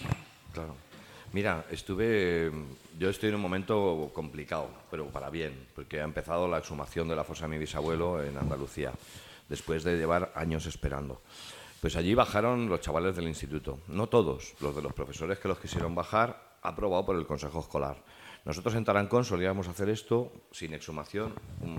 [0.53, 0.75] Claro.
[1.31, 2.51] Mira, estuve,
[2.97, 7.15] yo estoy en un momento complicado, pero para bien, porque ha empezado la exhumación de
[7.15, 8.91] la fosa de mi bisabuelo en Andalucía
[9.47, 11.21] después de llevar años esperando.
[11.81, 15.59] Pues allí bajaron los chavales del instituto, no todos, los de los profesores que los
[15.59, 17.97] quisieron bajar, aprobado por el Consejo Escolar.
[18.45, 21.33] Nosotros en Tarancón solíamos hacer esto sin exhumación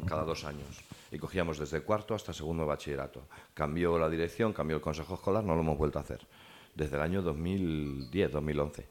[0.07, 0.69] cada dos años
[1.11, 3.23] y cogíamos desde cuarto hasta segundo de bachillerato.
[3.55, 6.21] Cambió la dirección, cambió el Consejo Escolar, no lo hemos vuelto a hacer
[6.75, 8.89] desde el año 2010, 2011.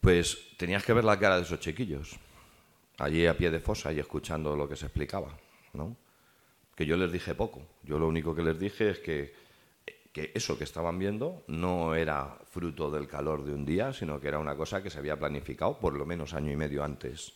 [0.00, 2.18] Pues tenías que ver la cara de esos chiquillos,
[2.98, 5.36] allí a pie de fosa y escuchando lo que se explicaba,
[5.72, 5.96] ¿no?
[6.80, 7.60] que yo les dije poco.
[7.82, 9.34] Yo lo único que les dije es que,
[10.12, 14.28] que eso que estaban viendo no era fruto del calor de un día, sino que
[14.28, 17.32] era una cosa que se había planificado por lo menos año y medio antes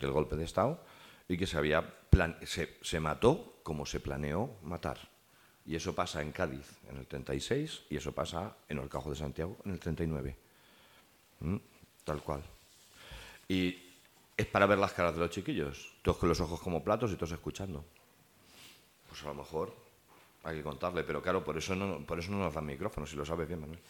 [0.00, 0.80] del golpe de Estado
[1.28, 1.94] y que se, había
[2.44, 4.98] se, se mató como se planeó matar.
[5.66, 9.56] Y eso pasa en Cádiz en el 36 y eso pasa en Orcajo de Santiago
[9.64, 10.36] en el 39.
[11.40, 11.56] ¿Mm?
[12.04, 12.42] Tal cual.
[13.48, 13.76] Y
[14.36, 17.16] es para ver las caras de los chiquillos, todos con los ojos como platos y
[17.16, 17.84] todos escuchando
[19.16, 19.74] pues a lo mejor
[20.46, 23.16] hay que contarle, pero claro, por eso no, por eso no nos dan micrófono, si
[23.16, 23.80] lo sabes bien, Manuel.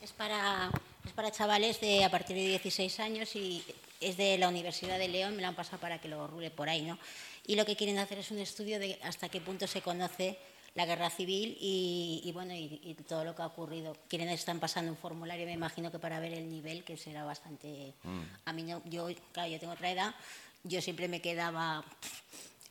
[0.00, 0.70] es para,
[1.04, 3.62] es para chavales de a partir de 16 años y
[4.00, 6.70] es de la Universidad de León, me lo han pasado para que lo rule por
[6.70, 6.98] ahí, ¿no?
[7.46, 10.38] Y lo que quieren hacer es un estudio de hasta qué punto se conoce
[10.74, 13.96] la guerra civil y, bueno y, todo lo que ha ocurrido.
[14.08, 17.94] Quienes están pasando un formulario, me imagino que para ver el nivel, que será bastante.
[18.04, 18.20] Mm.
[18.44, 20.14] A mí no, yo, claro, yo tengo otra edad,
[20.62, 21.84] yo siempre me quedaba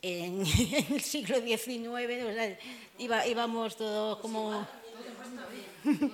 [0.02, 0.40] en,
[0.90, 2.58] el siglo XIX, o sea,
[2.98, 4.66] iba, íbamos todos como.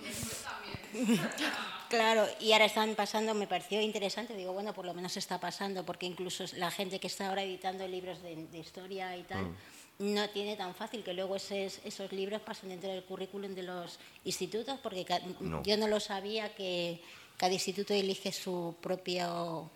[1.89, 5.87] Claro, y ahora están pasando, me pareció interesante, digo, bueno, por lo menos está pasando,
[5.87, 9.57] porque incluso la gente que está ahora editando libros de, historia y tal, mm
[9.99, 14.79] no tiene tan fácil que luego esos libros pasen dentro del currículum de los institutos,
[14.83, 15.07] porque
[15.65, 17.01] yo no lo sabía que
[17.37, 19.71] cada instituto elige su propio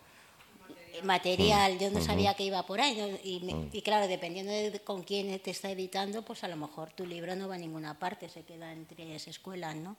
[1.04, 3.68] material, yo no sabía que iba por ahí, mm.
[3.72, 7.34] y, claro, dependiendo de con quién te está editando, pues a lo mejor tu libro
[7.36, 9.96] no va a ninguna parte, se queda entre esas escuelas, ¿no?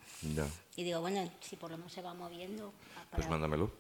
[0.76, 2.74] Y digo, bueno, si por lo menos se va moviendo...
[3.12, 3.72] Pues mándamelo.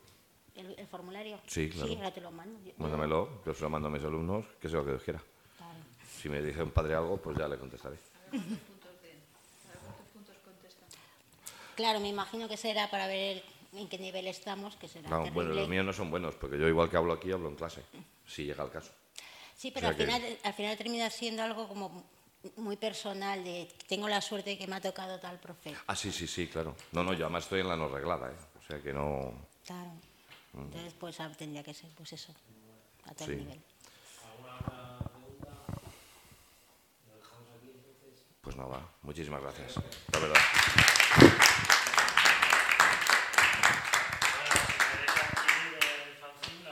[0.55, 1.39] El, formulario?
[1.47, 1.87] Sí, claro.
[1.87, 2.59] Sí, ahora te lo mando.
[2.77, 5.23] Mándamelo, yo se lo mando a mis alumnos, que sea lo que Dios quiera.
[6.21, 7.97] Si me dice un padre algo, pues ya le contestaré.
[11.75, 13.43] Claro, me imagino que será para ver
[13.73, 16.67] en qué nivel estamos, que será no, Bueno, los míos no son buenos, porque yo
[16.67, 17.81] igual que hablo aquí, hablo en clase,
[18.27, 18.91] si llega el caso.
[19.57, 22.03] Sí, pero al, final, al final termina siendo algo como
[22.57, 25.75] muy personal, de tengo la suerte de que me ha tocado tal profe.
[25.87, 26.75] Ah, sí, sí, sí, claro.
[26.91, 28.35] No, no, yo además estoy en la no reglada, ¿eh?
[28.59, 29.33] O sea que no...
[29.65, 29.91] Claro.
[30.53, 30.61] Mm.
[30.61, 32.31] Entonces, pues ah, tendría que ser, pues eso,
[33.05, 33.59] a tal nivel.
[38.41, 39.75] Pues nada, muchísimas gracias.
[40.11, 41.40] La verdad.